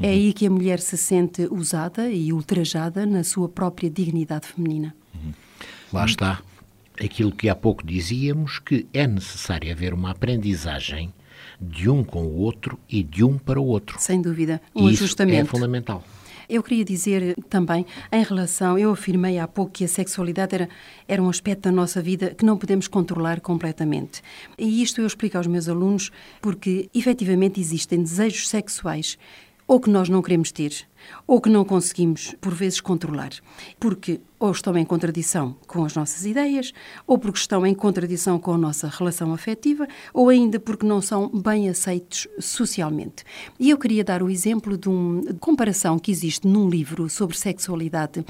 É 0.00 0.10
aí 0.10 0.32
que 0.32 0.46
a 0.46 0.50
mulher 0.50 0.78
se 0.78 0.96
sente 0.96 1.48
usada 1.50 2.08
e 2.08 2.32
ultrajada 2.32 3.04
na 3.04 3.24
sua 3.24 3.48
própria 3.48 3.90
dignidade 3.90 4.46
feminina. 4.46 4.94
Uhum. 5.14 5.32
Lá 5.92 6.04
está. 6.04 6.40
Aquilo 7.00 7.32
que 7.32 7.48
há 7.48 7.54
pouco 7.54 7.84
dizíamos, 7.84 8.58
que 8.58 8.86
é 8.92 9.06
necessário 9.06 9.70
haver 9.70 9.94
uma 9.94 10.10
aprendizagem 10.10 11.12
de 11.60 11.88
um 11.88 12.04
com 12.04 12.22
o 12.24 12.36
outro 12.38 12.78
e 12.88 13.02
de 13.02 13.24
um 13.24 13.36
para 13.38 13.60
o 13.60 13.64
outro. 13.64 13.96
Sem 13.98 14.20
dúvida, 14.20 14.60
um 14.74 14.88
Isso 14.88 15.04
ajustamento. 15.04 15.40
é 15.40 15.44
fundamental. 15.44 16.04
Eu 16.48 16.62
queria 16.62 16.84
dizer 16.84 17.36
também, 17.50 17.84
em 18.10 18.22
relação, 18.24 18.78
eu 18.78 18.90
afirmei 18.90 19.38
há 19.38 19.46
pouco 19.46 19.70
que 19.70 19.84
a 19.84 19.88
sexualidade 19.88 20.54
era, 20.54 20.68
era 21.06 21.22
um 21.22 21.28
aspecto 21.28 21.64
da 21.64 21.72
nossa 21.72 22.00
vida 22.00 22.34
que 22.34 22.42
não 22.42 22.56
podemos 22.56 22.88
controlar 22.88 23.40
completamente. 23.40 24.22
E 24.56 24.82
isto 24.82 25.02
eu 25.02 25.06
explico 25.06 25.36
aos 25.36 25.46
meus 25.46 25.68
alunos 25.68 26.10
porque, 26.40 26.88
efetivamente, 26.94 27.60
existem 27.60 28.02
desejos 28.02 28.48
sexuais 28.48 29.18
ou 29.68 29.78
que 29.78 29.90
nós 29.90 30.08
não 30.08 30.22
queremos 30.22 30.50
ter, 30.50 30.88
ou 31.26 31.40
que 31.40 31.50
não 31.50 31.64
conseguimos, 31.64 32.34
por 32.40 32.54
vezes, 32.54 32.80
controlar. 32.80 33.30
Porque 33.78 34.20
ou 34.38 34.52
estão 34.52 34.76
em 34.78 34.84
contradição 34.84 35.56
com 35.66 35.84
as 35.84 35.94
nossas 35.94 36.24
ideias, 36.24 36.72
ou 37.06 37.18
porque 37.18 37.38
estão 37.38 37.66
em 37.66 37.74
contradição 37.74 38.38
com 38.38 38.52
a 38.52 38.58
nossa 38.58 38.88
relação 38.88 39.32
afetiva, 39.34 39.86
ou 40.14 40.28
ainda 40.28 40.60
porque 40.60 40.86
não 40.86 41.02
são 41.02 41.28
bem 41.28 41.68
aceitos 41.68 42.28
socialmente. 42.38 43.24
E 43.58 43.70
eu 43.70 43.76
queria 43.76 44.04
dar 44.04 44.22
o 44.22 44.30
exemplo 44.30 44.78
de 44.78 44.88
uma 44.88 45.34
comparação 45.40 45.98
que 45.98 46.12
existe 46.12 46.46
num 46.46 46.68
livro 46.68 47.08
sobre 47.10 47.36
sexualidade, 47.36 48.24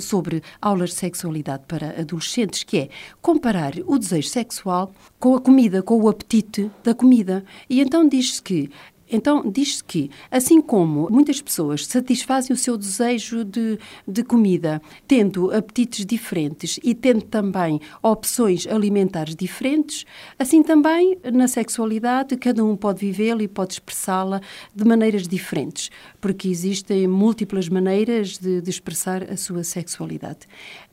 sobre 0.00 0.42
aulas 0.60 0.90
de 0.90 0.96
sexualidade 0.96 1.62
para 1.68 2.00
adolescentes, 2.00 2.64
que 2.64 2.78
é 2.78 2.88
comparar 3.20 3.74
o 3.86 3.98
desejo 3.98 4.28
sexual 4.28 4.92
com 5.20 5.36
a 5.36 5.40
comida, 5.40 5.80
com 5.80 5.94
o 5.94 6.08
apetite 6.08 6.70
da 6.82 6.92
comida. 6.92 7.44
E 7.70 7.80
então 7.80 8.08
diz-se 8.08 8.42
que 8.42 8.68
Então, 9.12 9.48
diz-se 9.48 9.84
que, 9.84 10.10
assim 10.30 10.60
como 10.62 11.08
muitas 11.10 11.42
pessoas 11.42 11.86
satisfazem 11.86 12.54
o 12.54 12.56
seu 12.56 12.78
desejo 12.78 13.44
de, 13.44 13.78
de 14.08 14.24
comida, 14.24 14.80
tendo 15.06 15.54
apetites 15.54 16.06
diferentes 16.06 16.80
e 16.82 16.94
tendo 16.94 17.22
também 17.22 17.78
opções 18.02 18.66
alimentares 18.66 19.36
diferentes, 19.36 20.06
assim 20.38 20.62
também 20.62 21.18
na 21.30 21.46
sexualidade, 21.46 22.38
cada 22.38 22.64
um 22.64 22.74
pode 22.74 23.00
vivê-la 23.00 23.42
e 23.42 23.48
pode 23.48 23.74
expressá-la 23.74 24.40
de 24.74 24.84
maneiras 24.84 25.28
diferentes, 25.28 25.90
porque 26.18 26.48
existem 26.48 27.06
múltiplas 27.06 27.68
maneiras 27.68 28.38
de, 28.38 28.62
de 28.62 28.70
expressar 28.70 29.30
a 29.30 29.36
sua 29.36 29.62
sexualidade. 29.62 30.48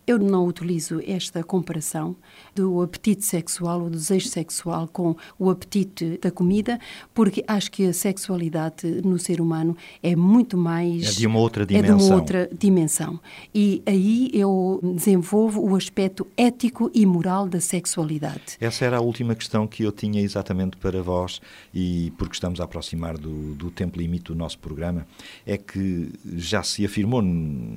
Eu 0.10 0.18
não 0.18 0.48
utilizo 0.48 1.00
esta 1.06 1.44
comparação 1.44 2.16
do 2.56 2.82
apetite 2.82 3.24
sexual, 3.24 3.84
o 3.84 3.92
desejo 3.92 4.28
sexual 4.28 4.88
com 4.88 5.16
o 5.38 5.52
apetite 5.52 6.18
da 6.20 6.32
comida, 6.32 6.80
porque 7.14 7.44
acho 7.48 7.70
que 7.72 7.86
a 7.86 7.94
sexualidade 7.94 8.88
no 9.04 9.20
ser 9.20 9.40
humano 9.40 9.78
é 10.02 10.16
muito 10.16 10.58
mais. 10.58 11.10
É 11.10 11.20
de 11.20 11.28
uma 11.28 11.38
outra 11.38 11.62
É 11.62 11.66
dimensão. 11.68 11.98
de 12.00 12.04
uma 12.06 12.16
outra 12.16 12.50
dimensão. 12.52 13.20
E 13.54 13.84
aí 13.86 14.32
eu 14.34 14.80
desenvolvo 14.96 15.62
o 15.62 15.76
aspecto 15.76 16.26
ético 16.36 16.90
e 16.92 17.06
moral 17.06 17.48
da 17.48 17.60
sexualidade. 17.60 18.58
Essa 18.60 18.86
era 18.86 18.98
a 18.98 19.02
última 19.02 19.36
questão 19.36 19.68
que 19.68 19.84
eu 19.84 19.92
tinha 19.92 20.24
exatamente 20.24 20.76
para 20.78 21.04
vós, 21.04 21.40
e 21.72 22.12
porque 22.18 22.34
estamos 22.34 22.60
a 22.60 22.64
aproximar 22.64 23.16
do, 23.16 23.54
do 23.54 23.70
tempo 23.70 24.00
limite 24.00 24.24
do 24.24 24.36
nosso 24.36 24.58
programa, 24.58 25.06
é 25.46 25.56
que 25.56 26.12
já 26.36 26.64
se 26.64 26.84
afirmou 26.84 27.22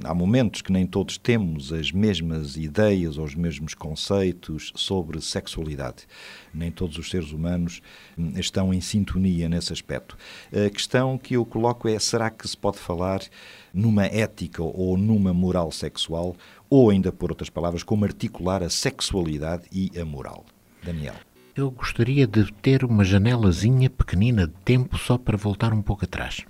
há 0.02 0.14
momentos 0.14 0.62
que 0.62 0.72
nem 0.72 0.86
todos 0.86 1.18
temos 1.18 1.74
as 1.74 1.92
mesmas 1.92 2.21
ideias 2.56 3.18
ou 3.18 3.24
os 3.24 3.34
mesmos 3.34 3.74
conceitos 3.74 4.72
sobre 4.74 5.20
sexualidade. 5.20 6.06
Nem 6.52 6.70
todos 6.70 6.98
os 6.98 7.10
seres 7.10 7.32
humanos 7.32 7.80
hum, 8.16 8.32
estão 8.36 8.72
em 8.72 8.80
sintonia 8.80 9.48
nesse 9.48 9.72
aspecto. 9.72 10.16
A 10.52 10.70
questão 10.70 11.18
que 11.18 11.34
eu 11.34 11.44
coloco 11.44 11.88
é: 11.88 11.98
será 11.98 12.30
que 12.30 12.46
se 12.46 12.56
pode 12.56 12.78
falar 12.78 13.20
numa 13.72 14.04
ética 14.06 14.62
ou 14.62 14.96
numa 14.96 15.32
moral 15.32 15.72
sexual, 15.72 16.36
ou 16.68 16.90
ainda 16.90 17.12
por 17.12 17.30
outras 17.30 17.50
palavras, 17.50 17.82
como 17.82 18.04
articular 18.04 18.62
a 18.62 18.70
sexualidade 18.70 19.64
e 19.72 19.90
a 19.98 20.04
moral? 20.04 20.44
Daniel. 20.82 21.14
Eu 21.54 21.70
gostaria 21.70 22.26
de 22.26 22.50
ter 22.50 22.82
uma 22.82 23.04
janelazinha 23.04 23.90
pequenina 23.90 24.46
de 24.46 24.54
tempo 24.64 24.96
só 24.96 25.18
para 25.18 25.36
voltar 25.36 25.74
um 25.74 25.82
pouco 25.82 26.06
atrás. 26.06 26.46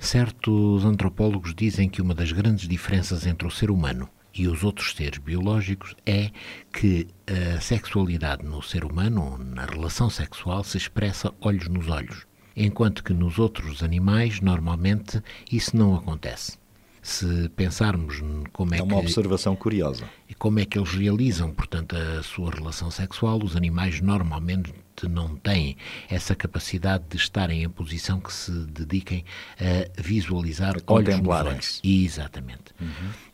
Certos 0.00 0.84
antropólogos 0.84 1.54
dizem 1.54 1.88
que 1.88 2.02
uma 2.02 2.12
das 2.12 2.32
grandes 2.32 2.66
diferenças 2.66 3.24
entre 3.24 3.46
o 3.46 3.50
ser 3.52 3.70
humano 3.70 4.08
e 4.38 4.48
os 4.48 4.62
outros 4.64 4.94
seres 4.94 5.18
biológicos 5.18 5.94
é 6.04 6.30
que 6.72 7.06
a 7.26 7.60
sexualidade 7.60 8.44
no 8.44 8.62
ser 8.62 8.84
humano, 8.84 9.38
na 9.38 9.64
relação 9.64 10.08
sexual, 10.10 10.62
se 10.64 10.76
expressa 10.76 11.32
olhos 11.40 11.68
nos 11.68 11.88
olhos, 11.88 12.26
enquanto 12.56 13.02
que 13.02 13.12
nos 13.12 13.38
outros 13.38 13.82
animais, 13.82 14.40
normalmente, 14.40 15.22
isso 15.50 15.76
não 15.76 15.94
acontece. 15.94 16.58
Se 17.02 17.48
pensarmos 17.50 18.20
como 18.52 18.74
é, 18.74 18.78
É 18.78 18.82
uma 18.82 18.94
que 18.96 19.06
observação 19.06 19.54
curiosa. 19.54 20.04
e 20.28 20.34
como 20.34 20.58
é 20.58 20.64
que 20.64 20.76
eles 20.76 20.90
realizam, 20.92 21.52
portanto, 21.52 21.94
a 21.96 22.22
sua 22.24 22.50
relação 22.50 22.90
sexual. 22.90 23.40
Os 23.44 23.54
animais 23.54 24.00
normalmente 24.00 24.74
não 25.04 25.36
têm 25.36 25.76
essa 26.08 26.34
capacidade 26.34 27.04
de 27.10 27.16
estarem 27.16 27.62
em 27.62 27.68
posição 27.68 28.20
que 28.20 28.32
se 28.32 28.50
dediquem 28.50 29.24
a 29.60 30.00
visualizar 30.00 30.76
A 30.76 30.80
contemplarem-se. 30.80 31.80
olhos. 31.84 32.04
Exatamente. 32.04 32.74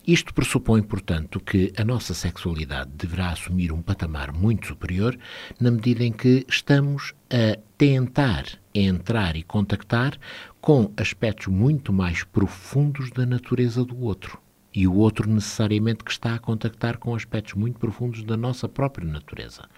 Isto 0.06 0.34
pressupõe, 0.34 0.82
portanto, 0.82 1.38
que 1.38 1.72
a 1.76 1.84
nossa 1.84 2.12
sexualidade 2.14 2.90
deverá 2.94 3.30
assumir 3.30 3.70
um 3.70 3.80
patamar 3.80 4.32
muito 4.32 4.66
superior 4.66 5.16
na 5.60 5.70
medida 5.70 6.02
em 6.02 6.10
que 6.12 6.44
estamos 6.48 7.14
a 7.30 7.56
tentar 7.78 8.44
entrar 8.74 9.36
e 9.36 9.42
contactar 9.42 10.18
com 10.60 10.92
aspectos 10.96 11.46
muito 11.46 11.92
mais 11.92 12.24
profundos 12.24 13.10
da 13.10 13.24
natureza 13.24 13.84
do 13.84 14.00
outro. 14.00 14.40
E 14.74 14.86
o 14.86 14.94
outro 14.94 15.28
necessariamente 15.28 16.02
que 16.02 16.10
está 16.10 16.34
a 16.34 16.38
contactar 16.38 16.96
com 16.96 17.14
aspectos 17.14 17.54
muito 17.54 17.78
profundos 17.78 18.24
da 18.24 18.36
nossa 18.38 18.66
própria 18.68 19.06
natureza. 19.06 19.68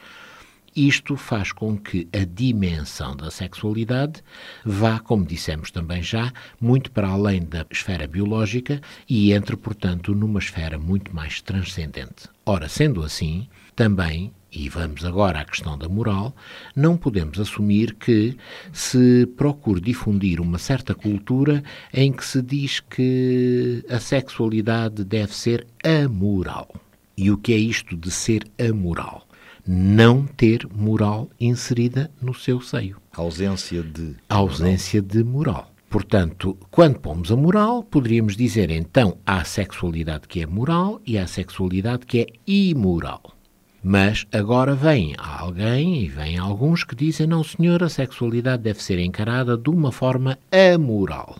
Isto 0.77 1.17
faz 1.17 1.53
com 1.53 1.79
que 1.79 2.09
a 2.13 2.25
dimensão 2.25 3.15
da 3.15 3.31
sexualidade 3.31 4.21
vá, 4.65 4.99
como 4.99 5.25
dissemos 5.25 5.71
também 5.71 6.03
já, 6.03 6.33
muito 6.61 6.91
para 6.91 7.07
além 7.07 7.45
da 7.45 7.65
esfera 7.71 8.09
biológica 8.09 8.81
e 9.09 9.33
entre, 9.33 9.57
portanto, 9.57 10.13
numa 10.17 10.41
esfera 10.41 10.77
muito 10.77 11.15
mais 11.15 11.41
transcendente. 11.41 12.29
Ora, 12.45 12.69
sendo 12.69 13.05
assim, 13.05 13.47
também, 13.77 14.33
e 14.51 14.69
vamos 14.69 15.05
agora 15.05 15.41
à 15.41 15.45
questão 15.45 15.79
da 15.79 15.89
moral, 15.89 16.35
não 16.75 16.97
podemos 16.97 17.39
assumir 17.39 17.95
que 17.95 18.37
se 18.73 19.27
procure 19.37 19.81
difundir 19.81 20.41
uma 20.41 20.59
certa 20.59 20.93
cultura 20.93 21.63
em 21.93 22.13
que 22.13 22.25
se 22.25 22.43
diz 22.43 22.81
que 22.81 23.85
a 23.89 24.01
sexualidade 24.01 25.05
deve 25.05 25.33
ser 25.33 25.67
amoral. 25.85 26.75
E 27.17 27.31
o 27.31 27.39
que 27.39 27.53
é 27.53 27.57
isto 27.57 27.97
de 27.97 28.11
ser 28.11 28.45
amoral? 28.59 29.25
Não 29.67 30.27
ter 30.27 30.69
moral 30.71 31.31
inserida 31.41 32.11
no 32.21 32.35
seu 32.35 32.61
seio. 32.61 32.99
A 33.11 33.23
ausência 33.23 33.83
de. 33.83 34.15
A 34.29 34.35
ausência 34.35 35.01
de 35.01 35.25
moral. 35.25 35.71
Portanto, 35.89 36.59
quando 36.71 36.99
pomos 36.99 37.33
a 37.33 37.37
moral, 37.37 37.83
poderíamos 37.83 38.37
dizer 38.37 38.71
então 38.71 39.17
há 39.25 39.39
a 39.39 39.45
sexualidade 39.45 40.29
que 40.29 40.43
é 40.43 40.47
moral 40.47 41.01
e 41.07 41.17
há 41.17 41.23
a 41.23 41.27
sexualidade 41.27 42.05
que 42.05 42.21
é 42.21 42.27
imoral. 42.47 43.23
Mas 43.83 44.27
agora 44.31 44.75
vem 44.75 45.15
alguém 45.17 46.03
e 46.03 46.09
vem 46.09 46.37
alguns 46.37 46.85
que 46.85 46.95
dizem 46.95 47.27
não, 47.27 47.43
senhor, 47.43 47.83
a 47.83 47.89
sexualidade 47.89 48.65
deve 48.65 48.83
ser 48.83 48.99
encarada 48.99 49.57
de 49.57 49.71
uma 49.71 49.91
forma 49.91 50.39
amoral, 50.75 51.39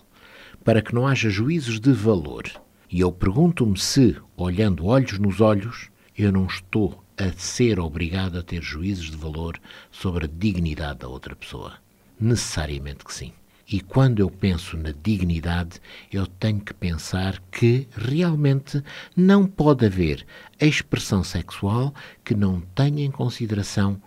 para 0.63 0.81
que 0.81 0.95
não 0.95 1.05
haja 1.05 1.29
juízos 1.29 1.79
de 1.79 1.91
valor. 1.91 2.45
E 2.89 3.01
eu 3.01 3.11
pergunto-me 3.11 3.77
se, 3.77 4.15
olhando 4.35 4.87
olhos 4.87 5.19
nos 5.19 5.41
olhos, 5.41 5.89
eu 6.17 6.31
não 6.31 6.47
estou 6.47 7.04
a 7.17 7.31
ser 7.37 7.79
obrigado 7.79 8.37
a 8.37 8.43
ter 8.43 8.61
juízos 8.61 9.09
de 9.09 9.17
valor 9.17 9.59
sobre 9.91 10.25
a 10.25 10.29
dignidade 10.31 10.99
da 10.99 11.07
outra 11.07 11.35
pessoa. 11.35 11.73
Necessariamente 12.19 13.03
que 13.03 13.13
sim. 13.13 13.33
E 13.67 13.81
quando 13.81 14.19
eu 14.19 14.29
penso 14.29 14.77
na 14.77 14.93
dignidade, 15.03 15.81
eu 16.11 16.27
tenho 16.27 16.59
que 16.59 16.73
pensar 16.73 17.41
que 17.51 17.87
realmente 17.95 18.83
não 19.15 19.47
pode 19.47 19.85
haver 19.85 20.25
expressão 20.59 21.23
sexual 21.23 21.93
que 22.23 22.35
não 22.35 22.61
tenha 22.61 23.03
em 23.03 23.09
consideração 23.09 23.99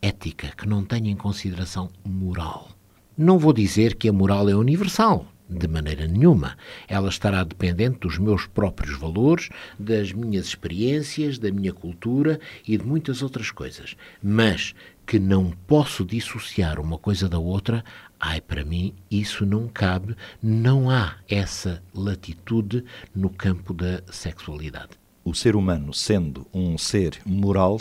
ética, 0.00 0.52
que 0.56 0.68
não 0.68 0.84
tenha 0.84 1.10
em 1.10 1.16
consideração 1.16 1.90
moral. 2.04 2.70
Não 3.18 3.38
vou 3.38 3.52
dizer 3.52 3.96
que 3.96 4.08
a 4.08 4.12
moral 4.12 4.48
é 4.48 4.54
universal, 4.54 5.26
de 5.50 5.66
maneira 5.66 6.06
nenhuma. 6.06 6.56
Ela 6.86 7.08
estará 7.08 7.42
dependente 7.42 7.98
dos 8.00 8.18
meus 8.18 8.46
próprios 8.46 8.96
valores, 8.98 9.48
das 9.78 10.12
minhas 10.12 10.46
experiências, 10.46 11.38
da 11.38 11.50
minha 11.50 11.72
cultura 11.72 12.38
e 12.66 12.76
de 12.76 12.84
muitas 12.84 13.22
outras 13.22 13.50
coisas. 13.50 13.96
Mas 14.22 14.74
que 15.06 15.18
não 15.18 15.50
posso 15.66 16.04
dissociar 16.04 16.78
uma 16.78 16.96
coisa 16.96 17.28
da 17.28 17.38
outra, 17.38 17.84
ai, 18.18 18.40
para 18.40 18.64
mim 18.64 18.94
isso 19.10 19.44
não 19.44 19.66
cabe, 19.66 20.14
não 20.40 20.88
há 20.88 21.16
essa 21.28 21.82
latitude 21.92 22.84
no 23.12 23.28
campo 23.28 23.74
da 23.74 24.02
sexualidade. 24.12 24.90
O 25.24 25.34
ser 25.34 25.56
humano, 25.56 25.92
sendo 25.92 26.46
um 26.54 26.78
ser 26.78 27.18
moral, 27.26 27.80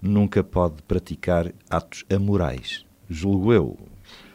nunca 0.00 0.42
pode 0.44 0.80
praticar 0.82 1.52
atos 1.68 2.04
amorais. 2.08 2.84
Julgo 3.10 3.52
eu. 3.52 3.78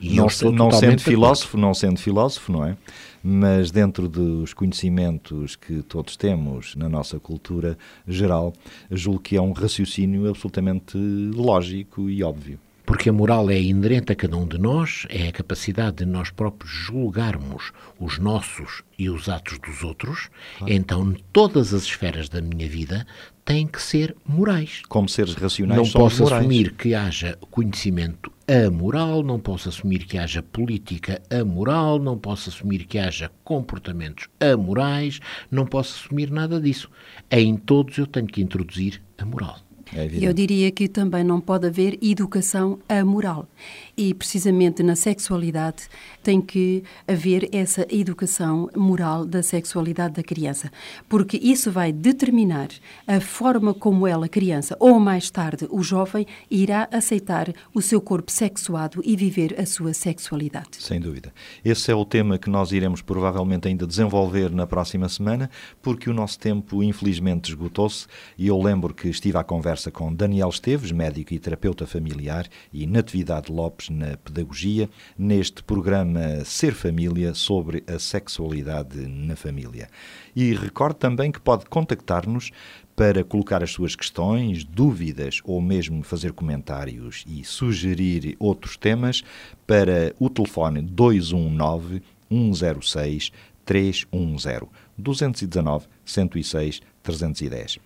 E 0.03 0.15
não, 0.15 0.29
sendo 0.29 0.99
filósofo, 0.99 1.57
não 1.57 1.73
sendo 1.73 1.97
filósofo, 1.97 2.51
não 2.51 2.65
é? 2.65 2.75
Mas 3.23 3.71
dentro 3.71 4.09
dos 4.09 4.53
conhecimentos 4.53 5.55
que 5.55 5.81
todos 5.81 6.17
temos 6.17 6.75
na 6.75 6.89
nossa 6.89 7.19
cultura 7.19 7.77
geral, 8.05 8.53
julgo 8.91 9.21
que 9.21 9.37
é 9.37 9.41
um 9.41 9.53
raciocínio 9.53 10.29
absolutamente 10.29 10.97
lógico 10.97 12.09
e 12.09 12.21
óbvio. 12.21 12.59
Porque 12.85 13.07
a 13.07 13.13
moral 13.13 13.49
é 13.49 13.61
inerente 13.61 14.11
a 14.11 14.15
cada 14.15 14.35
um 14.35 14.45
de 14.45 14.57
nós, 14.57 15.07
é 15.09 15.29
a 15.29 15.31
capacidade 15.31 15.97
de 15.97 16.05
nós 16.05 16.31
próprios 16.31 16.69
julgarmos 16.69 17.71
os 17.97 18.19
nossos 18.19 18.83
e 18.99 19.09
os 19.09 19.29
atos 19.29 19.57
dos 19.57 19.83
outros. 19.83 20.29
Então, 20.67 21.15
todas 21.31 21.73
as 21.73 21.83
esferas 21.83 22.27
da 22.27 22.41
minha 22.41 22.67
vida 22.67 23.07
têm 23.45 23.65
que 23.67 23.81
ser 23.81 24.13
morais. 24.27 24.81
Como 24.89 25.07
seres 25.07 25.33
racionais, 25.33 25.77
Não 25.77 25.89
posso 25.89 26.23
morais. 26.23 26.41
assumir 26.41 26.73
que 26.73 26.93
haja 26.93 27.37
conhecimento 27.49 28.32
amoral, 28.47 29.23
não 29.23 29.39
posso 29.39 29.69
assumir 29.69 30.05
que 30.05 30.17
haja 30.17 30.41
política 30.41 31.21
amoral, 31.29 31.99
não 31.99 32.17
posso 32.17 32.49
assumir 32.49 32.85
que 32.85 32.97
haja 32.97 33.31
comportamentos 33.43 34.27
amorais, 34.39 35.19
não 35.49 35.65
posso 35.65 36.05
assumir 36.05 36.29
nada 36.29 36.59
disso. 36.59 36.89
Em 37.31 37.55
todos 37.55 37.97
eu 37.97 38.07
tenho 38.07 38.27
que 38.27 38.41
introduzir 38.41 39.01
a 39.17 39.25
moral. 39.25 39.59
É. 39.95 40.09
Eu 40.21 40.33
diria 40.33 40.71
que 40.71 40.87
também 40.87 41.23
não 41.23 41.39
pode 41.39 41.67
haver 41.67 41.99
educação 42.01 42.79
amoral. 42.89 43.47
E 43.95 44.13
precisamente 44.13 44.81
na 44.81 44.95
sexualidade 44.95 45.83
tem 46.23 46.41
que 46.41 46.83
haver 47.07 47.47
essa 47.51 47.85
educação 47.91 48.69
moral 48.75 49.25
da 49.25 49.43
sexualidade 49.43 50.15
da 50.15 50.23
criança, 50.23 50.71
porque 51.07 51.37
isso 51.37 51.71
vai 51.71 51.91
determinar 51.91 52.69
a 53.05 53.19
forma 53.19 53.73
como 53.73 54.07
ela, 54.07 54.27
criança, 54.27 54.75
ou 54.79 54.99
mais 54.99 55.29
tarde 55.29 55.67
o 55.69 55.83
jovem, 55.83 56.25
irá 56.49 56.87
aceitar 56.91 57.53
o 57.73 57.81
seu 57.81 58.01
corpo 58.01 58.31
sexuado 58.31 59.01
e 59.05 59.15
viver 59.15 59.59
a 59.59 59.65
sua 59.65 59.93
sexualidade. 59.93 60.77
Sem 60.79 60.99
dúvida. 60.99 61.33
Esse 61.63 61.91
é 61.91 61.95
o 61.95 62.05
tema 62.05 62.39
que 62.39 62.49
nós 62.49 62.71
iremos 62.71 63.01
provavelmente 63.01 63.67
ainda 63.67 63.85
desenvolver 63.85 64.49
na 64.49 64.65
próxima 64.65 65.07
semana, 65.07 65.49
porque 65.81 66.09
o 66.09 66.13
nosso 66.13 66.39
tempo 66.39 66.81
infelizmente 66.81 67.49
esgotou-se 67.49 68.07
e 68.37 68.47
eu 68.47 68.59
lembro 68.59 68.93
que 68.93 69.07
estive 69.07 69.37
à 69.37 69.43
conversa 69.43 69.91
com 69.91 70.13
Daniel 70.13 70.49
Esteves, 70.49 70.91
médico 70.91 71.33
e 71.33 71.39
terapeuta 71.39 71.85
familiar, 71.85 72.47
e 72.71 72.87
Natividade 72.87 73.51
Lopes 73.83 73.89
na 73.89 74.17
pedagogia, 74.17 74.89
neste 75.17 75.63
programa 75.63 76.43
Ser 76.45 76.73
Família 76.73 77.33
sobre 77.33 77.83
a 77.87 77.99
sexualidade 77.99 78.97
na 79.07 79.35
família. 79.35 79.89
E 80.35 80.53
recordo 80.53 80.95
também 80.95 81.31
que 81.31 81.39
pode 81.39 81.65
contactar-nos 81.65 82.51
para 82.95 83.23
colocar 83.23 83.63
as 83.63 83.71
suas 83.71 83.95
questões, 83.95 84.63
dúvidas 84.63 85.41
ou 85.43 85.61
mesmo 85.61 86.03
fazer 86.03 86.31
comentários 86.33 87.23
e 87.27 87.43
sugerir 87.43 88.35
outros 88.39 88.77
temas 88.77 89.23
para 89.65 90.13
o 90.19 90.29
telefone 90.29 90.81
219 90.81 92.01
106 92.29 93.31
310 93.65 94.63
219 94.97 95.87
106 96.05 96.81
310. 97.01 97.79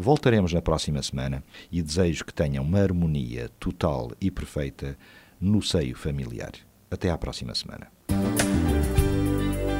Voltaremos 0.00 0.52
na 0.52 0.62
próxima 0.62 1.02
semana 1.02 1.42
e 1.72 1.82
desejo 1.82 2.24
que 2.24 2.32
tenham 2.32 2.62
uma 2.62 2.78
harmonia 2.78 3.50
total 3.58 4.12
e 4.20 4.30
perfeita 4.30 4.96
no 5.40 5.62
seio 5.62 5.96
familiar. 5.96 6.52
Até 6.90 7.10
à 7.10 7.18
próxima 7.18 7.54
semana. 7.54 7.88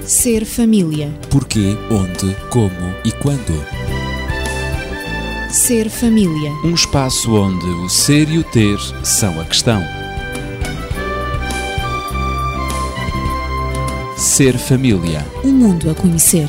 Ser 0.03 0.45
família. 0.45 1.11
Porquê, 1.31 1.77
onde, 1.91 2.35
como 2.51 2.95
e 3.05 3.13
quando. 3.13 3.53
Ser 5.51 5.89
família. 5.89 6.51
Um 6.65 6.75
espaço 6.75 7.35
onde 7.35 7.67
o 7.67 7.89
ser 7.89 8.29
e 8.29 8.39
o 8.39 8.45
ter 8.45 8.79
são 9.05 9.41
a 9.41 9.45
questão. 9.45 9.83
Ser 14.17 14.59
família. 14.59 15.25
Um 15.45 15.53
mundo 15.53 15.91
a 15.91 15.95
conhecer. 15.95 16.49